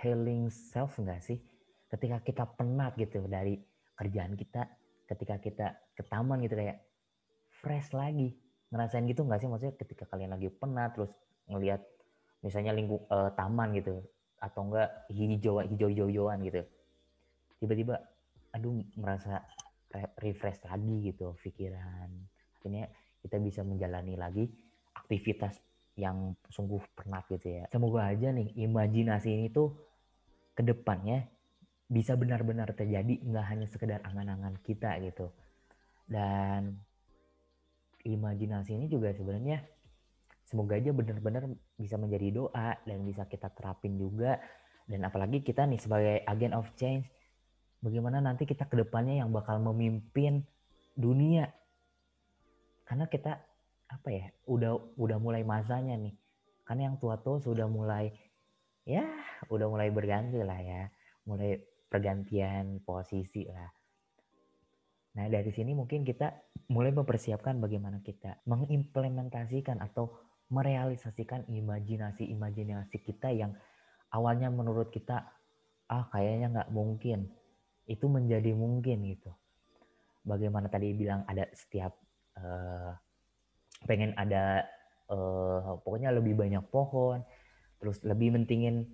healing 0.04 0.52
self 0.52 1.00
nggak 1.00 1.24
sih? 1.24 1.40
Ketika 1.88 2.20
kita 2.24 2.44
penat 2.56 2.96
gitu 3.00 3.24
dari 3.28 3.60
kerjaan 3.96 4.36
kita 4.36 4.68
ketika 5.12 5.36
kita 5.44 5.68
ke 5.92 6.04
taman 6.08 6.40
gitu 6.44 6.56
kayak 6.56 6.80
fresh 7.52 7.92
lagi. 7.92 8.36
Ngerasain 8.72 9.04
gitu 9.04 9.28
nggak 9.28 9.40
sih? 9.44 9.50
Maksudnya 9.52 9.76
ketika 9.76 10.08
kalian 10.08 10.32
lagi 10.32 10.48
penat 10.48 10.96
terus 10.96 11.12
ngelihat 11.52 11.84
misalnya 12.42 12.74
lingkup 12.74 13.06
uh, 13.10 13.30
taman 13.38 13.78
gitu 13.78 14.02
atau 14.42 14.62
enggak 14.66 14.90
hijau 15.14 15.62
hijau 15.62 15.90
hijauan 15.90 16.42
gitu. 16.46 16.62
Tiba-tiba 17.62 18.02
aduh 18.52 18.82
merasa 18.98 19.46
refresh 20.18 20.66
lagi 20.66 21.14
gitu 21.14 21.38
pikiran. 21.40 22.10
Akhirnya 22.58 22.90
kita 23.22 23.38
bisa 23.38 23.62
menjalani 23.62 24.18
lagi 24.18 24.50
aktivitas 24.98 25.62
yang 26.00 26.34
sungguh 26.50 26.82
penat 26.98 27.28
gitu 27.30 27.62
ya. 27.62 27.64
Semoga 27.70 28.10
aja 28.10 28.34
nih 28.34 28.50
imajinasi 28.66 29.30
ini 29.30 29.48
tuh 29.54 29.76
ke 30.58 30.66
depannya 30.66 31.30
bisa 31.92 32.16
benar-benar 32.16 32.72
terjadi 32.72 33.20
nggak 33.20 33.46
hanya 33.52 33.68
sekedar 33.68 34.00
angan-angan 34.02 34.58
kita 34.64 34.98
gitu. 35.04 35.30
Dan 36.08 36.80
imajinasi 38.02 38.74
ini 38.74 38.90
juga 38.90 39.14
sebenarnya 39.14 39.62
semoga 40.48 40.76
aja 40.80 40.92
benar-benar 40.92 41.48
bisa 41.82 41.98
menjadi 41.98 42.30
doa 42.30 42.78
dan 42.86 43.02
bisa 43.02 43.26
kita 43.26 43.50
terapin 43.50 43.98
juga. 43.98 44.38
Dan 44.86 45.02
apalagi 45.04 45.42
kita 45.42 45.66
nih 45.66 45.82
sebagai 45.82 46.16
agen 46.30 46.54
of 46.54 46.70
change 46.78 47.10
bagaimana 47.82 48.22
nanti 48.22 48.46
kita 48.46 48.70
ke 48.70 48.78
depannya 48.78 49.26
yang 49.26 49.34
bakal 49.34 49.58
memimpin 49.58 50.46
dunia? 50.94 51.50
Karena 52.86 53.10
kita 53.10 53.42
apa 53.92 54.10
ya 54.14 54.32
udah 54.48 54.96
udah 54.96 55.18
mulai 55.18 55.42
masanya 55.42 55.98
nih. 55.98 56.16
Karena 56.64 56.94
yang 56.94 56.96
tua 57.02 57.20
tua 57.20 57.42
sudah 57.42 57.66
mulai 57.68 58.14
ya 58.86 59.04
udah 59.50 59.68
mulai 59.68 59.90
berganti 59.90 60.40
lah 60.46 60.62
ya. 60.62 60.88
Mulai 61.26 61.60
pergantian 61.92 62.80
posisi 62.86 63.44
lah. 63.50 63.68
Nah 65.12 65.28
dari 65.28 65.52
sini 65.52 65.76
mungkin 65.76 66.08
kita 66.08 66.32
mulai 66.72 66.96
mempersiapkan 66.96 67.60
bagaimana 67.60 68.00
kita 68.00 68.40
mengimplementasikan 68.48 69.84
atau 69.84 70.16
merealisasikan 70.52 71.48
imajinasi-imajinasi 71.48 72.98
kita 73.00 73.32
yang 73.32 73.56
awalnya 74.12 74.52
menurut 74.52 74.92
kita 74.92 75.24
ah 75.88 76.06
kayaknya 76.12 76.52
nggak 76.52 76.70
mungkin 76.76 77.32
itu 77.88 78.06
menjadi 78.08 78.52
mungkin 78.56 79.08
gitu. 79.08 79.32
Bagaimana 80.22 80.70
tadi 80.70 80.94
bilang 80.94 81.26
ada 81.26 81.48
setiap 81.56 81.96
uh, 82.38 82.94
pengen 83.90 84.14
ada 84.20 84.68
uh, 85.10 85.80
pokoknya 85.82 86.14
lebih 86.14 86.38
banyak 86.38 86.62
pohon, 86.70 87.24
terus 87.82 88.04
lebih 88.06 88.36
mentingin 88.38 88.86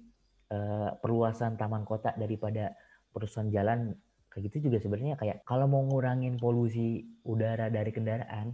uh, 0.54 0.96
perluasan 1.02 1.60
taman 1.60 1.84
kota 1.84 2.16
daripada 2.16 2.74
perusahaan 3.12 3.50
jalan 3.52 3.98
kayak 4.32 4.54
gitu 4.54 4.70
juga 4.70 4.78
sebenarnya 4.78 5.18
kayak 5.18 5.42
kalau 5.44 5.66
mau 5.66 5.82
ngurangin 5.82 6.38
polusi 6.38 7.04
udara 7.26 7.74
dari 7.74 7.90
kendaraan 7.90 8.54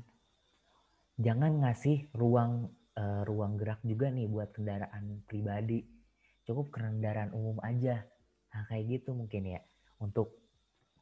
jangan 1.19 1.61
ngasih 1.61 2.07
ruang 2.15 2.71
uh, 2.97 3.21
ruang 3.25 3.57
gerak 3.57 3.81
juga 3.85 4.09
nih 4.09 4.29
buat 4.29 4.53
kendaraan 4.53 5.25
pribadi. 5.25 5.83
Cukup 6.43 6.73
kendaraan 6.75 7.31
umum 7.31 7.57
aja. 7.63 8.03
Nah 8.53 8.63
kayak 8.69 9.01
gitu 9.01 9.15
mungkin 9.15 9.57
ya 9.57 9.61
untuk 10.01 10.37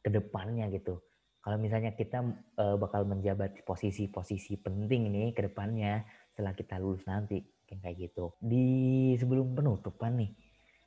ke 0.02 0.08
depannya 0.10 0.70
gitu. 0.70 0.98
Kalau 1.42 1.58
misalnya 1.58 1.90
kita 1.98 2.22
uh, 2.58 2.78
bakal 2.78 3.02
menjabat 3.02 3.66
posisi-posisi 3.66 4.62
penting 4.62 5.10
nih 5.10 5.34
ke 5.34 5.50
depannya 5.50 6.06
setelah 6.30 6.54
kita 6.54 6.78
lulus 6.78 7.02
nanti 7.04 7.42
kayak 7.66 7.96
gitu. 7.98 8.36
Di 8.38 9.12
sebelum 9.16 9.56
penutupan 9.56 10.20
nih 10.20 10.30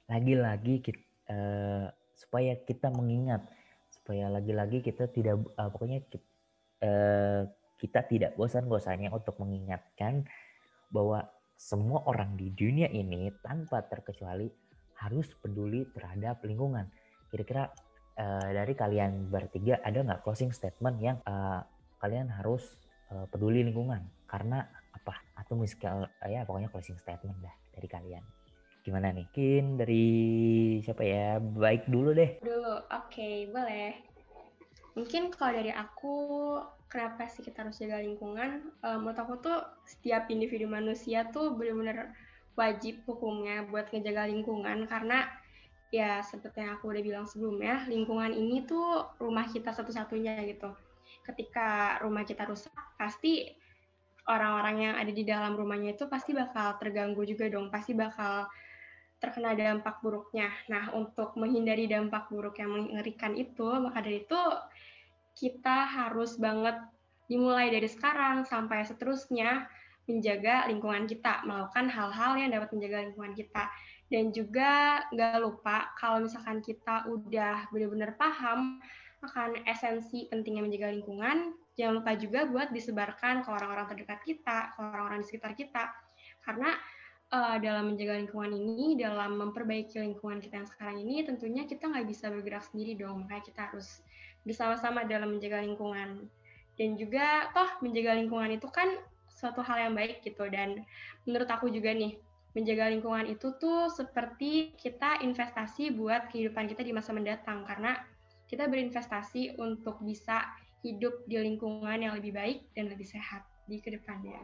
lagi-lagi 0.06 0.86
uh, 1.34 1.90
supaya 2.16 2.54
kita 2.64 2.94
mengingat 2.94 3.44
supaya 3.90 4.30
lagi-lagi 4.30 4.86
kita 4.86 5.10
tidak 5.10 5.42
uh, 5.58 5.70
pokoknya 5.74 6.06
kita, 6.08 6.26
uh, 6.86 7.42
kita 7.82 8.00
tidak 8.06 8.32
bosan-bosannya 8.38 9.10
untuk 9.10 9.36
mengingatkan 9.42 10.24
bahwa 10.96 11.28
semua 11.60 12.08
orang 12.08 12.40
di 12.40 12.56
dunia 12.56 12.88
ini 12.88 13.28
tanpa 13.44 13.84
terkecuali 13.84 14.48
harus 15.04 15.28
peduli 15.44 15.84
terhadap 15.92 16.40
lingkungan. 16.48 16.88
Kira-kira 17.28 17.68
uh, 18.16 18.50
dari 18.56 18.72
kalian 18.72 19.28
bertiga 19.28 19.84
ada 19.84 20.00
nggak 20.00 20.24
closing 20.24 20.56
statement 20.56 20.98
yang 21.04 21.20
uh, 21.28 21.60
kalian 22.00 22.32
harus 22.32 22.80
uh, 23.12 23.28
peduli 23.28 23.64
lingkungan 23.68 24.08
karena 24.28 24.64
apa? 24.96 25.20
Atau 25.36 25.60
misal 25.60 26.08
uh, 26.08 26.30
ya 26.32 26.48
pokoknya 26.48 26.72
closing 26.72 26.96
statement 26.96 27.44
dah 27.44 27.56
dari 27.76 27.88
kalian. 27.92 28.24
Gimana 28.86 29.12
nih? 29.12 29.26
Mungkin 29.28 29.66
dari 29.82 30.06
siapa 30.86 31.02
ya? 31.02 31.42
Baik 31.42 31.90
dulu 31.90 32.14
deh. 32.14 32.38
Dulu, 32.46 32.86
oke, 32.86 33.10
okay, 33.10 33.50
boleh. 33.50 34.15
Mungkin 34.96 35.28
kalau 35.36 35.60
dari 35.60 35.76
aku, 35.76 36.16
kenapa 36.88 37.28
sih 37.28 37.44
kita 37.44 37.68
harus 37.68 37.76
jaga 37.76 38.00
lingkungan? 38.00 38.72
Uh, 38.80 38.96
menurut 38.96 39.20
aku 39.20 39.34
tuh 39.44 39.60
setiap 39.84 40.32
individu 40.32 40.72
manusia 40.72 41.28
tuh 41.36 41.52
benar-benar 41.52 42.16
wajib 42.56 43.04
hukumnya 43.04 43.68
buat 43.68 43.92
ngejaga 43.92 44.32
lingkungan 44.32 44.88
karena 44.88 45.28
ya 45.92 46.24
seperti 46.24 46.64
yang 46.64 46.80
aku 46.80 46.92
udah 46.92 47.04
bilang 47.04 47.26
sebelumnya, 47.28 47.84
lingkungan 47.92 48.32
ini 48.32 48.64
tuh 48.64 49.04
rumah 49.20 49.46
kita 49.52 49.76
satu-satunya 49.76 50.48
gitu. 50.48 50.72
Ketika 51.28 52.00
rumah 52.00 52.24
kita 52.24 52.48
rusak, 52.48 52.72
pasti 52.96 53.52
orang-orang 54.26 54.76
yang 54.80 54.96
ada 54.98 55.12
di 55.12 55.24
dalam 55.28 55.54
rumahnya 55.54 55.94
itu 55.94 56.08
pasti 56.10 56.32
bakal 56.34 56.80
terganggu 56.80 57.22
juga 57.28 57.52
dong, 57.52 57.68
pasti 57.70 57.92
bakal 57.94 58.48
terkena 59.20 59.56
dampak 59.56 60.04
buruknya. 60.04 60.52
Nah, 60.68 60.92
untuk 60.92 61.34
menghindari 61.40 61.88
dampak 61.88 62.28
buruk 62.28 62.60
yang 62.60 62.74
mengerikan 62.74 63.34
itu, 63.38 63.66
maka 63.80 64.04
dari 64.04 64.26
itu 64.28 64.40
kita 65.36 65.86
harus 65.86 66.40
banget 66.40 66.80
dimulai 67.28 67.70
dari 67.70 67.90
sekarang 67.92 68.48
sampai 68.48 68.88
seterusnya 68.88 69.68
menjaga 70.06 70.70
lingkungan 70.70 71.10
kita, 71.10 71.42
melakukan 71.44 71.90
hal-hal 71.90 72.38
yang 72.38 72.54
dapat 72.54 72.70
menjaga 72.74 72.98
lingkungan 73.10 73.34
kita. 73.34 73.64
Dan 74.06 74.30
juga 74.30 75.02
nggak 75.10 75.42
lupa 75.42 75.92
kalau 75.98 76.22
misalkan 76.22 76.62
kita 76.62 77.10
udah 77.10 77.66
benar-benar 77.74 78.14
paham 78.16 78.78
akan 79.26 79.58
esensi 79.66 80.30
pentingnya 80.30 80.62
menjaga 80.62 80.94
lingkungan, 80.94 81.58
jangan 81.74 81.94
lupa 81.98 82.14
juga 82.14 82.46
buat 82.46 82.70
disebarkan 82.70 83.42
ke 83.42 83.50
orang-orang 83.50 83.90
terdekat 83.90 84.22
kita, 84.22 84.70
ke 84.74 84.78
orang-orang 84.78 85.26
di 85.26 85.28
sekitar 85.28 85.58
kita. 85.58 85.84
Karena 86.46 86.78
uh, 87.32 87.58
dalam 87.62 87.94
menjaga 87.94 88.20
lingkungan 88.20 88.52
ini, 88.54 89.00
dalam 89.00 89.38
memperbaiki 89.40 89.98
lingkungan 89.98 90.44
kita 90.44 90.62
yang 90.62 90.70
sekarang 90.70 90.98
ini, 91.02 91.26
tentunya 91.26 91.64
kita 91.66 91.90
nggak 91.90 92.06
bisa 92.06 92.30
bergerak 92.30 92.66
sendiri 92.70 93.00
dong. 93.00 93.26
Makanya 93.26 93.44
kita 93.46 93.60
harus 93.72 94.04
bersama-sama 94.46 95.08
dalam 95.08 95.38
menjaga 95.38 95.64
lingkungan. 95.64 96.30
Dan 96.76 97.00
juga, 97.00 97.50
toh 97.56 97.70
menjaga 97.80 98.20
lingkungan 98.20 98.52
itu 98.60 98.68
kan 98.68 99.00
suatu 99.32 99.64
hal 99.64 99.90
yang 99.90 99.94
baik 99.96 100.22
gitu. 100.22 100.46
Dan 100.52 100.84
menurut 101.24 101.48
aku 101.48 101.72
juga 101.72 101.96
nih, 101.96 102.20
menjaga 102.54 102.92
lingkungan 102.92 103.26
itu 103.32 103.56
tuh 103.58 103.88
seperti 103.90 104.76
kita 104.76 105.24
investasi 105.24 105.96
buat 105.96 106.28
kehidupan 106.30 106.68
kita 106.68 106.84
di 106.84 106.92
masa 106.92 107.16
mendatang. 107.16 107.64
Karena 107.64 107.96
kita 108.46 108.70
berinvestasi 108.70 109.58
untuk 109.58 110.04
bisa 110.04 110.46
hidup 110.86 111.26
di 111.26 111.42
lingkungan 111.42 111.98
yang 111.98 112.14
lebih 112.14 112.36
baik 112.36 112.60
dan 112.78 112.94
lebih 112.94 113.10
sehat 113.10 113.42
di 113.66 113.82
ke 113.82 113.90
depannya 113.90 114.38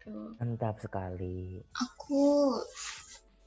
gitu. 0.00 0.32
Mantap 0.40 0.80
sekali. 0.80 1.60
Aku 1.76 2.56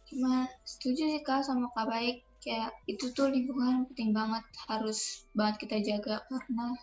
cuma 0.05 0.45
setuju 0.61 1.09
sih 1.17 1.23
kak 1.25 1.41
sama 1.41 1.73
kak 1.73 1.89
baik. 1.89 2.17
Kayak 2.43 2.75
itu 2.85 3.09
tuh 3.15 3.31
lingkungan 3.33 3.89
penting 3.89 4.13
banget 4.13 4.45
harus 4.69 5.25
banget 5.33 5.65
kita 5.65 5.77
jaga. 5.81 6.21
Karena 6.29 6.77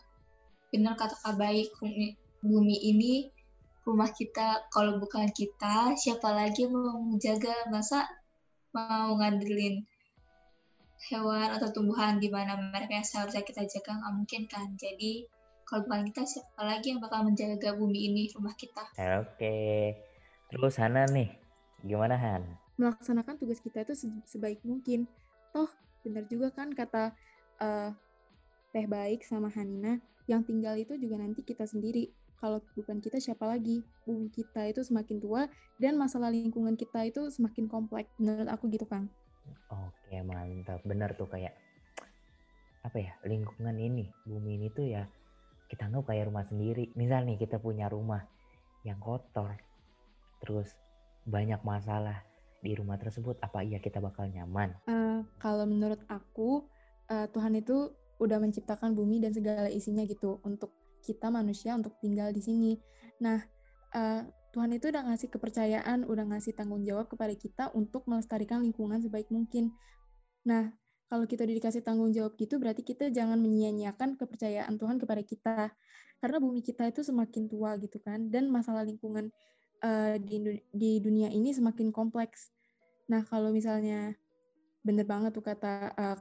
benar 0.75 0.95
kata 0.99 1.15
kak 1.23 1.37
baik 1.39 1.71
bumi, 1.79 2.19
bumi 2.43 2.77
ini 2.91 3.15
rumah 3.87 4.11
kita. 4.11 4.67
Kalau 4.75 4.99
bukan 4.99 5.31
kita 5.31 5.95
siapa 5.95 6.35
lagi 6.35 6.67
mau 6.67 6.99
menjaga? 6.99 7.71
Masa 7.71 8.11
mau 8.75 9.15
ngandelin 9.15 9.87
hewan 11.11 11.49
atau 11.57 11.73
tumbuhan 11.73 12.21
di 12.21 12.29
mana 12.29 12.59
mereka 12.59 12.99
yang 12.99 13.07
seharusnya 13.07 13.47
kita 13.47 13.63
jaga? 13.71 13.95
Nggak 14.03 14.15
mungkin 14.19 14.43
kan? 14.51 14.67
Jadi 14.75 15.29
kalau 15.71 15.87
bukan 15.87 16.11
kita 16.11 16.27
siapa 16.27 16.63
lagi 16.67 16.91
yang 16.91 16.99
bakal 16.99 17.23
menjaga 17.23 17.71
bumi 17.79 18.11
ini 18.11 18.23
rumah 18.35 18.53
kita 18.59 18.83
oke 19.23 19.57
terus 20.51 20.75
Hana 20.83 21.07
nih 21.07 21.31
gimana 21.87 22.19
Han 22.19 22.43
melaksanakan 22.75 23.39
tugas 23.39 23.63
kita 23.63 23.87
itu 23.87 23.95
sebaik 24.27 24.59
mungkin 24.67 25.07
toh 25.55 25.71
benar 26.03 26.27
juga 26.27 26.51
kan 26.51 26.75
kata 26.75 27.15
uh, 27.63 27.93
Teh 28.71 28.87
Baik 28.87 29.27
sama 29.27 29.51
Hanina, 29.51 29.99
yang 30.31 30.47
tinggal 30.47 30.79
itu 30.79 30.95
juga 30.95 31.19
nanti 31.19 31.43
kita 31.43 31.67
sendiri. 31.67 32.07
Kalau 32.39 32.63
bukan 32.79 33.03
kita 33.03 33.19
siapa 33.19 33.45
lagi? 33.45 33.83
Bumi 34.07 34.31
kita 34.31 34.71
itu 34.71 34.81
semakin 34.81 35.19
tua 35.19 35.51
dan 35.77 35.99
masalah 35.99 36.31
lingkungan 36.31 36.79
kita 36.79 37.05
itu 37.11 37.29
semakin 37.29 37.67
kompleks. 37.67 38.09
Menurut 38.17 38.47
aku 38.47 38.71
gitu, 38.71 38.87
Kang. 38.87 39.11
Oke, 39.69 40.23
mantap. 40.23 40.81
Benar 40.87 41.19
tuh 41.19 41.27
kayak 41.27 41.53
apa 42.87 42.97
ya? 42.97 43.13
Lingkungan 43.27 43.77
ini, 43.77 44.07
bumi 44.25 44.57
ini 44.57 44.69
tuh 44.71 44.87
ya 44.87 45.05
kita 45.71 45.87
anggap 45.87 46.11
kayak 46.11 46.27
rumah 46.27 46.43
sendiri. 46.51 46.91
Misal 46.99 47.23
nih 47.25 47.39
kita 47.39 47.63
punya 47.63 47.87
rumah 47.87 48.27
yang 48.83 48.99
kotor, 48.99 49.55
terus 50.43 50.75
banyak 51.23 51.63
masalah 51.63 52.27
di 52.61 52.77
rumah 52.77 52.99
tersebut, 53.01 53.41
apa 53.41 53.65
iya 53.65 53.79
kita 53.81 54.03
bakal 54.03 54.29
nyaman? 54.29 54.77
Uh, 54.91 55.25
kalau 55.41 55.65
menurut 55.65 56.03
aku, 56.11 56.69
uh, 57.09 57.31
Tuhan 57.33 57.57
itu 57.57 57.95
udah 58.21 58.37
menciptakan 58.37 58.93
bumi 58.93 59.25
dan 59.25 59.33
segala 59.33 59.73
isinya 59.73 60.05
gitu 60.05 60.45
untuk 60.45 60.77
kita 61.01 61.33
manusia 61.33 61.73
untuk 61.73 61.97
tinggal 62.05 62.29
di 62.37 62.45
sini. 62.45 62.73
Nah, 63.25 63.41
uh, 63.97 64.23
Tuhan 64.53 64.77
itu 64.77 64.93
udah 64.93 65.09
ngasih 65.09 65.33
kepercayaan, 65.33 66.05
udah 66.05 66.25
ngasih 66.35 66.53
tanggung 66.53 66.85
jawab 66.85 67.09
kepada 67.09 67.33
kita 67.33 67.65
untuk 67.73 68.05
melestarikan 68.05 68.61
lingkungan 68.61 69.01
sebaik 69.01 69.31
mungkin. 69.33 69.73
Nah, 70.45 70.75
kalau 71.11 71.27
kita 71.27 71.43
udah 71.43 71.57
dikasih 71.59 71.83
tanggung 71.83 72.15
jawab 72.15 72.39
gitu, 72.39 72.63
berarti 72.63 72.87
kita 72.87 73.11
jangan 73.11 73.35
menyia-nyiakan 73.43 74.15
kepercayaan 74.15 74.79
Tuhan 74.79 75.03
kepada 75.03 75.23
kita. 75.27 75.75
Karena 76.23 76.39
bumi 76.39 76.63
kita 76.63 76.87
itu 76.87 77.03
semakin 77.03 77.51
tua 77.51 77.75
gitu 77.83 77.99
kan, 77.99 78.31
dan 78.31 78.47
masalah 78.47 78.87
lingkungan 78.87 79.35
uh, 79.83 80.15
di, 80.23 80.63
di 80.71 81.03
dunia 81.03 81.27
ini 81.35 81.51
semakin 81.51 81.91
kompleks. 81.91 82.55
Nah, 83.11 83.27
kalau 83.27 83.51
misalnya 83.51 84.15
bener 84.87 85.03
banget 85.03 85.35
tuh 85.35 85.43
kata 85.43 85.91
uh, 85.99 86.17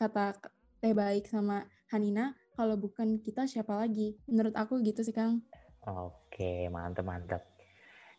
kata 0.00 0.40
Teh 0.80 0.96
Baik 0.96 1.28
sama 1.28 1.68
Hanina, 1.92 2.32
kalau 2.56 2.80
bukan 2.80 3.20
kita 3.20 3.44
siapa 3.44 3.76
lagi? 3.76 4.16
Menurut 4.24 4.56
aku 4.56 4.80
gitu 4.80 5.04
sih 5.04 5.12
Kang. 5.12 5.44
Oke, 5.84 6.72
mantep 6.72 7.04
mantep. 7.04 7.44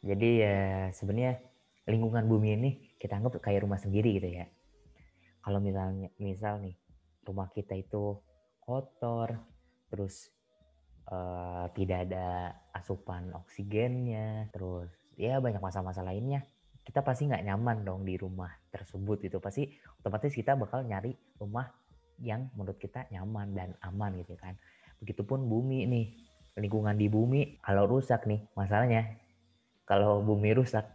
Jadi 0.05 0.29
ya 0.45 0.93
sebenarnya 0.93 1.41
lingkungan 1.89 2.29
bumi 2.29 2.49
ini 2.61 2.69
kita 3.01 3.17
anggap 3.17 3.41
kayak 3.41 3.65
rumah 3.65 3.81
sendiri 3.81 4.21
gitu 4.21 4.29
ya. 4.29 4.45
Kalau 5.45 5.61
misalnya 5.61 6.09
misal 6.17 6.57
nih 6.65 6.73
rumah 7.21 7.53
kita 7.53 7.77
itu 7.77 8.17
kotor, 8.57 9.37
terus 9.93 10.33
uh, 11.13 11.69
tidak 11.77 12.09
ada 12.09 12.57
asupan 12.73 13.29
oksigennya, 13.37 14.49
terus 14.49 14.89
ya 15.13 15.37
banyak 15.37 15.61
masalah-masalah 15.61 16.09
lainnya 16.09 16.41
kita 16.85 17.01
pasti 17.01 17.25
nggak 17.25 17.49
nyaman 17.49 17.81
dong 17.81 18.05
di 18.05 18.13
rumah 18.13 18.53
tersebut 18.69 19.25
itu 19.25 19.41
pasti 19.41 19.73
otomatis 19.97 20.29
kita 20.37 20.53
bakal 20.53 20.85
nyari 20.85 21.17
rumah 21.41 21.65
yang 22.21 22.47
menurut 22.53 22.77
kita 22.77 23.09
nyaman 23.09 23.57
dan 23.57 23.69
aman 23.81 24.13
gitu 24.21 24.37
kan. 24.37 24.53
Begitupun 25.01 25.49
bumi 25.49 25.89
nih, 25.89 26.05
lingkungan 26.61 26.93
di 26.93 27.09
bumi 27.09 27.57
kalau 27.65 27.89
rusak 27.89 28.29
nih 28.29 28.45
masalahnya 28.53 29.17
kalau 29.89 30.21
bumi 30.21 30.53
rusak 30.53 30.85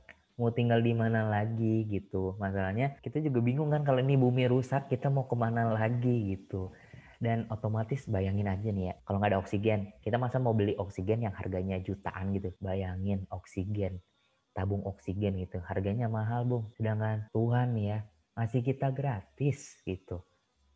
mau 0.41 0.49
tinggal 0.57 0.81
di 0.81 0.97
mana 0.97 1.29
lagi 1.29 1.85
gitu. 1.85 2.33
Masalahnya 2.41 2.97
kita 3.05 3.21
juga 3.21 3.45
bingung 3.45 3.69
kan 3.69 3.85
kalau 3.85 4.01
ini 4.01 4.17
bumi 4.17 4.49
rusak 4.49 4.89
kita 4.89 5.13
mau 5.13 5.29
ke 5.29 5.37
mana 5.37 5.69
lagi 5.77 6.33
gitu. 6.33 6.73
Dan 7.21 7.45
otomatis 7.53 8.09
bayangin 8.09 8.49
aja 8.49 8.73
nih 8.73 8.85
ya 8.89 8.95
kalau 9.05 9.21
nggak 9.21 9.37
ada 9.37 9.41
oksigen 9.45 9.93
kita 10.01 10.17
masa 10.17 10.41
mau 10.41 10.57
beli 10.57 10.73
oksigen 10.81 11.29
yang 11.29 11.37
harganya 11.37 11.77
jutaan 11.85 12.33
gitu. 12.33 12.57
Bayangin 12.65 13.29
oksigen 13.29 14.01
tabung 14.57 14.81
oksigen 14.89 15.37
gitu. 15.37 15.61
Harganya 15.61 16.09
mahal 16.09 16.49
bung. 16.49 16.73
Sedangkan 16.81 17.29
Tuhan 17.37 17.77
ya 17.77 18.09
masih 18.33 18.65
kita 18.65 18.89
gratis 18.97 19.85
gitu. 19.85 20.25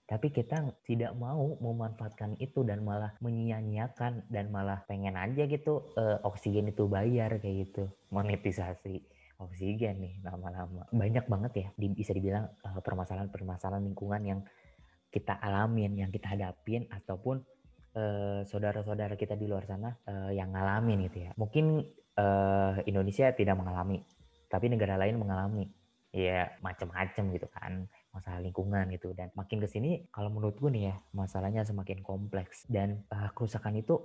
Tapi 0.04 0.28
kita 0.36 0.60
tidak 0.84 1.16
mau 1.16 1.56
memanfaatkan 1.64 2.36
itu 2.36 2.60
dan 2.60 2.84
malah 2.84 3.16
menyia-nyiakan 3.24 4.28
dan 4.28 4.52
malah 4.52 4.84
pengen 4.84 5.16
aja 5.16 5.48
gitu 5.48 5.80
uh, 5.96 6.20
oksigen 6.28 6.68
itu 6.68 6.84
bayar 6.84 7.40
kayak 7.40 7.72
gitu. 7.72 7.88
Monetisasi 8.12 9.13
oksigen 9.38 9.98
nih 10.00 10.14
lama-lama. 10.22 10.86
Banyak 10.90 11.26
banget 11.26 11.52
ya 11.56 11.68
di, 11.74 11.86
bisa 11.90 12.14
dibilang 12.14 12.46
uh, 12.62 12.80
permasalahan-permasalahan 12.80 13.82
lingkungan 13.82 14.22
yang 14.22 14.40
kita 15.10 15.38
alamin 15.38 15.94
yang 15.94 16.10
kita 16.10 16.34
hadapin 16.34 16.90
ataupun 16.90 17.42
uh, 17.94 18.42
saudara-saudara 18.42 19.14
kita 19.14 19.38
di 19.38 19.46
luar 19.46 19.66
sana 19.66 19.94
uh, 20.10 20.30
yang 20.34 20.50
ngalamin 20.50 21.06
gitu 21.10 21.26
ya. 21.26 21.30
Mungkin 21.38 21.82
uh, 22.18 22.82
Indonesia 22.86 23.30
tidak 23.34 23.54
mengalami 23.58 24.02
tapi 24.50 24.70
negara 24.70 24.94
lain 24.94 25.18
mengalami. 25.18 25.66
Ya 26.14 26.46
macam-macam 26.62 27.34
gitu 27.34 27.50
kan 27.50 27.90
masalah 28.14 28.38
lingkungan 28.38 28.86
gitu. 28.94 29.10
Dan 29.18 29.34
makin 29.34 29.58
ke 29.58 29.66
sini 29.66 30.06
kalau 30.14 30.30
menurut 30.30 30.54
gue 30.62 30.70
nih 30.70 30.84
ya 30.90 30.96
masalahnya 31.10 31.66
semakin 31.66 32.06
kompleks. 32.06 32.70
Dan 32.70 33.02
uh, 33.10 33.34
kerusakan 33.34 33.82
itu 33.82 33.98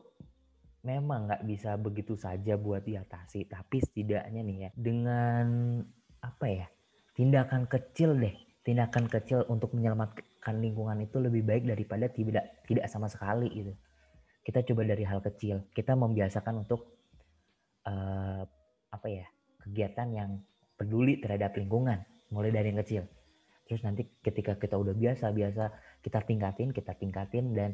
memang 0.84 1.28
nggak 1.28 1.44
bisa 1.44 1.76
begitu 1.76 2.16
saja 2.16 2.56
buat 2.56 2.88
diatasi 2.88 3.52
tapi 3.52 3.84
setidaknya 3.84 4.42
nih 4.44 4.58
ya 4.64 4.70
dengan 4.80 5.46
apa 6.24 6.46
ya 6.48 6.68
tindakan 7.20 7.68
kecil 7.68 8.16
deh 8.16 8.36
tindakan 8.64 9.12
kecil 9.12 9.44
untuk 9.52 9.76
menyelamatkan 9.76 10.56
lingkungan 10.62 11.04
itu 11.04 11.20
lebih 11.20 11.44
baik 11.44 11.64
daripada 11.68 12.06
tidak 12.12 12.64
tidak 12.70 12.86
sama 12.86 13.10
sekali 13.10 13.50
gitu. 13.50 13.74
Kita 14.46 14.62
coba 14.62 14.82
dari 14.88 15.04
hal 15.04 15.20
kecil 15.20 15.68
kita 15.76 15.98
membiasakan 16.00 16.64
untuk 16.64 16.86
uh, 17.90 18.46
apa 18.94 19.08
ya 19.10 19.26
kegiatan 19.66 20.08
yang 20.14 20.30
peduli 20.80 21.20
terhadap 21.20 21.58
lingkungan 21.60 22.04
mulai 22.32 22.54
dari 22.54 22.72
yang 22.72 22.80
kecil. 22.80 23.04
Terus 23.68 23.84
nanti 23.84 24.08
ketika 24.24 24.56
kita 24.56 24.80
udah 24.80 24.96
biasa 24.96 25.34
biasa 25.34 25.64
kita 26.06 26.24
tingkatin 26.24 26.70
kita 26.72 26.96
tingkatin 26.96 27.52
dan 27.52 27.72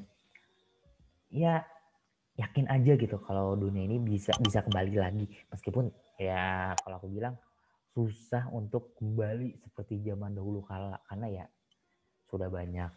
ya 1.30 1.62
yakin 2.36 2.68
aja 2.68 3.00
gitu 3.00 3.16
kalau 3.24 3.56
dunia 3.56 3.88
ini 3.88 3.98
bisa 4.00 4.36
bisa 4.44 4.60
kembali 4.64 4.96
lagi. 5.00 5.26
Meskipun 5.52 5.88
ya 6.20 6.76
kalau 6.84 7.00
aku 7.00 7.08
bilang 7.12 7.36
susah 7.96 8.52
untuk 8.52 8.92
kembali 9.00 9.56
seperti 9.64 10.04
zaman 10.04 10.36
dahulu 10.36 10.60
kala 10.68 11.00
karena 11.08 11.28
ya 11.32 11.46
sudah 12.28 12.52
banyak 12.52 12.92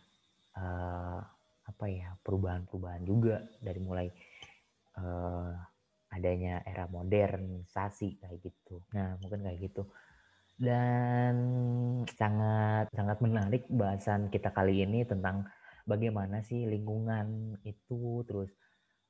uh, 0.59 1.23
apa 1.69 1.85
ya 1.87 2.19
perubahan-perubahan 2.25 3.03
juga 3.07 3.47
dari 3.63 3.79
mulai 3.79 4.09
uh, 4.99 5.55
adanya 6.11 6.65
era 6.67 6.91
modernisasi 6.91 8.19
kayak 8.19 8.39
gitu. 8.43 8.83
Nah 8.91 9.15
mungkin 9.23 9.47
kayak 9.47 9.71
gitu. 9.71 9.87
Dan 10.59 11.35
sangat 12.11 12.91
sangat 12.91 13.23
menarik 13.23 13.71
bahasan 13.71 14.27
kita 14.35 14.51
kali 14.51 14.83
ini 14.83 15.07
tentang 15.07 15.47
bagaimana 15.87 16.43
sih 16.43 16.67
lingkungan 16.67 17.55
itu 17.63 18.27
terus 18.27 18.51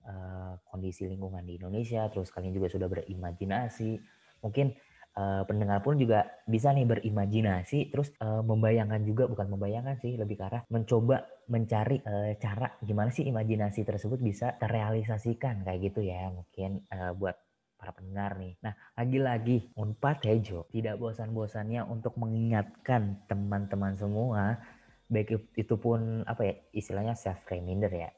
uh, 0.09 0.57
kondisi 0.73 1.05
lingkungan 1.07 1.45
di 1.45 1.61
Indonesia 1.61 2.09
terus 2.09 2.33
kalian 2.33 2.57
juga 2.57 2.73
sudah 2.73 2.89
berimajinasi 2.89 4.01
mungkin 4.41 4.73
uh, 5.15 5.45
pendengar 5.45 5.85
pun 5.85 6.01
juga 6.01 6.27
bisa 6.49 6.73
nih 6.73 6.89
berimajinasi 6.89 7.93
terus 7.93 8.11
uh, 8.25 8.41
membayangkan 8.41 9.05
juga 9.05 9.29
bukan 9.29 9.53
membayangkan 9.53 10.01
sih 10.01 10.17
lebih 10.17 10.41
ke 10.41 10.45
arah 10.49 10.63
mencoba 10.73 11.29
mencari 11.53 12.01
uh, 12.03 12.33
cara 12.41 12.73
gimana 12.81 13.13
sih 13.13 13.29
imajinasi 13.29 13.85
tersebut 13.85 14.19
bisa 14.19 14.57
terrealisasikan 14.57 15.63
kayak 15.63 15.93
gitu 15.93 16.01
ya 16.09 16.33
mungkin 16.33 16.83
uh, 16.91 17.13
buat 17.15 17.37
para 17.79 17.95
pendengar 17.95 18.35
nih. 18.43 18.59
Nah, 18.59 18.75
lagi-lagi 18.99 19.71
Unpad 19.79 20.27
Tejo 20.27 20.67
tidak 20.75 20.99
bosan-bosannya 20.99 21.87
untuk 21.87 22.19
mengingatkan 22.19 23.23
teman-teman 23.31 23.95
semua, 23.95 24.59
baik 25.07 25.55
itu 25.57 25.75
pun 25.79 26.27
apa 26.27 26.43
ya 26.45 26.55
istilahnya 26.75 27.15
self 27.17 27.41
reminder 27.49 27.89
ya 27.89 28.11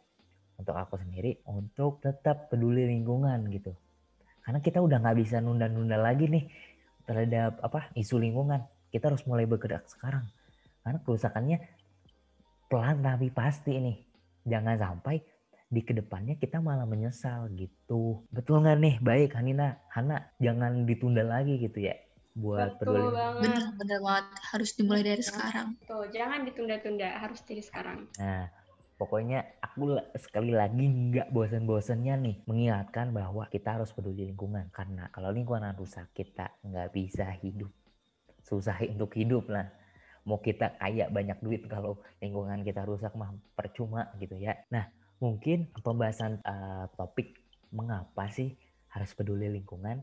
untuk 0.60 0.76
aku 0.76 1.00
sendiri 1.00 1.40
untuk 1.48 2.04
tetap 2.04 2.52
peduli 2.52 2.84
lingkungan 2.84 3.48
gitu. 3.48 3.72
Karena 4.44 4.60
kita 4.60 4.84
udah 4.84 5.00
nggak 5.00 5.16
bisa 5.16 5.40
nunda-nunda 5.40 5.96
lagi 5.96 6.28
nih 6.28 6.44
terhadap 7.08 7.58
apa 7.64 7.88
isu 7.96 8.20
lingkungan. 8.20 8.60
Kita 8.92 9.08
harus 9.08 9.24
mulai 9.24 9.48
bergerak 9.48 9.88
sekarang. 9.88 10.28
Karena 10.84 10.98
kerusakannya 11.00 11.58
pelan 12.68 13.00
tapi 13.00 13.32
pasti 13.32 13.80
nih. 13.80 13.96
Jangan 14.44 14.76
sampai 14.76 15.16
di 15.70 15.80
ke 15.86 15.94
depannya 15.94 16.34
kita 16.36 16.58
malah 16.58 16.84
menyesal 16.84 17.48
gitu. 17.54 18.26
Betul 18.34 18.66
nggak 18.66 18.78
nih? 18.82 18.94
Baik, 18.98 19.38
Hanina, 19.38 19.78
Hana, 19.88 20.28
jangan 20.42 20.84
ditunda 20.84 21.22
lagi 21.22 21.56
gitu 21.62 21.86
ya 21.86 21.94
buat 22.34 22.78
Betul 22.78 22.94
peduli. 22.94 23.08
banget. 23.14 23.42
Bener, 23.42 23.64
bener 23.74 23.98
banget. 24.02 24.26
Harus 24.54 24.70
dimulai 24.74 25.02
dari 25.02 25.22
sekarang. 25.22 25.68
Tuh, 25.84 26.06
jangan 26.14 26.46
ditunda-tunda. 26.46 27.08
Harus 27.18 27.40
dari 27.42 27.62
sekarang. 27.62 28.06
Nah, 28.18 28.46
pokoknya 29.00 29.56
aku 29.64 29.96
sekali 30.20 30.52
lagi 30.52 30.84
nggak 30.84 31.32
bosan-bosannya 31.32 32.14
nih 32.20 32.36
mengingatkan 32.44 33.16
bahwa 33.16 33.48
kita 33.48 33.80
harus 33.80 33.96
peduli 33.96 34.28
lingkungan. 34.28 34.68
Karena 34.68 35.08
kalau 35.08 35.32
lingkungan 35.32 35.72
rusak, 35.72 36.12
kita 36.12 36.60
nggak 36.60 36.92
bisa 36.92 37.32
hidup. 37.40 37.72
Susah 38.44 38.76
untuk 38.84 39.16
hidup 39.16 39.48
lah 39.48 39.72
mau 40.28 40.36
kita 40.36 40.76
kaya 40.76 41.08
banyak 41.08 41.40
duit 41.40 41.64
kalau 41.64 41.96
lingkungan 42.20 42.60
kita 42.60 42.84
rusak 42.84 43.16
mah 43.16 43.32
percuma 43.56 44.12
gitu 44.20 44.36
ya. 44.36 44.52
Nah, 44.68 44.84
Mungkin 45.20 45.68
pembahasan 45.84 46.40
uh, 46.48 46.88
topik 46.96 47.36
mengapa 47.76 48.32
sih 48.32 48.56
harus 48.88 49.12
peduli 49.12 49.52
lingkungan 49.52 50.00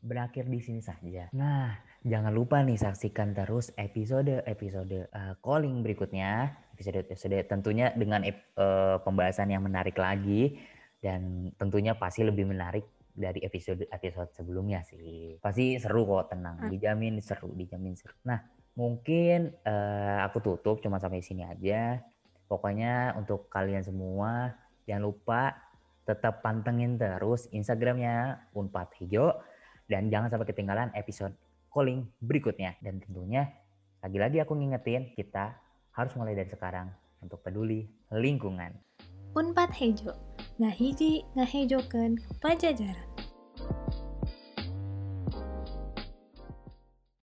berakhir 0.00 0.46
di 0.46 0.62
sini 0.62 0.78
saja. 0.80 1.26
Nah, 1.34 1.74
jangan 2.06 2.30
lupa 2.30 2.62
nih 2.62 2.78
saksikan 2.78 3.34
terus 3.34 3.74
episode-episode 3.74 5.10
uh, 5.10 5.34
calling 5.42 5.82
berikutnya 5.82 6.54
episode-episode 6.80 7.44
tentunya 7.44 7.92
dengan 7.92 8.24
uh, 8.56 8.96
pembahasan 9.04 9.52
yang 9.52 9.60
menarik 9.60 10.00
lagi 10.00 10.56
dan 11.04 11.52
tentunya 11.60 11.92
pasti 11.92 12.24
lebih 12.24 12.48
menarik 12.48 12.88
dari 13.12 13.44
episode-episode 13.44 14.32
sebelumnya 14.32 14.80
sih. 14.88 15.36
Pasti 15.44 15.76
seru 15.76 16.08
kok, 16.08 16.32
tenang. 16.32 16.56
Ah. 16.56 16.68
Dijamin 16.72 17.20
seru, 17.20 17.52
dijamin 17.52 17.92
seru. 17.92 18.16
Nah, 18.24 18.40
mungkin 18.72 19.52
uh, 19.68 20.24
aku 20.24 20.40
tutup 20.40 20.80
cuma 20.80 20.96
sampai 20.96 21.20
sini 21.20 21.44
aja. 21.44 22.00
Pokoknya 22.48 23.12
untuk 23.20 23.52
kalian 23.52 23.84
semua 23.84 24.56
jangan 24.88 25.12
lupa 25.12 25.54
tetap 26.08 26.40
pantengin 26.42 26.98
terus 26.98 27.46
Instagramnya 27.52 28.48
Unpad 28.56 28.98
Hijau 28.98 29.36
dan 29.86 30.10
jangan 30.10 30.32
sampai 30.32 30.48
ketinggalan 30.48 30.88
episode 30.96 31.36
calling 31.68 32.08
berikutnya. 32.24 32.74
Dan 32.80 32.98
tentunya 33.04 33.46
lagi-lagi 34.00 34.40
aku 34.40 34.56
ngingetin 34.56 35.12
kita 35.12 35.54
harus 35.94 36.14
mulai 36.14 36.38
dari 36.38 36.50
sekarang 36.50 36.90
untuk 37.20 37.42
peduli 37.42 37.90
lingkungan. 38.14 38.74
Unpad 39.30 39.70
Hejo, 39.74 40.14
ngahiji 40.58 41.22
ngahejoken 41.38 42.18
pajajaran. 42.42 43.09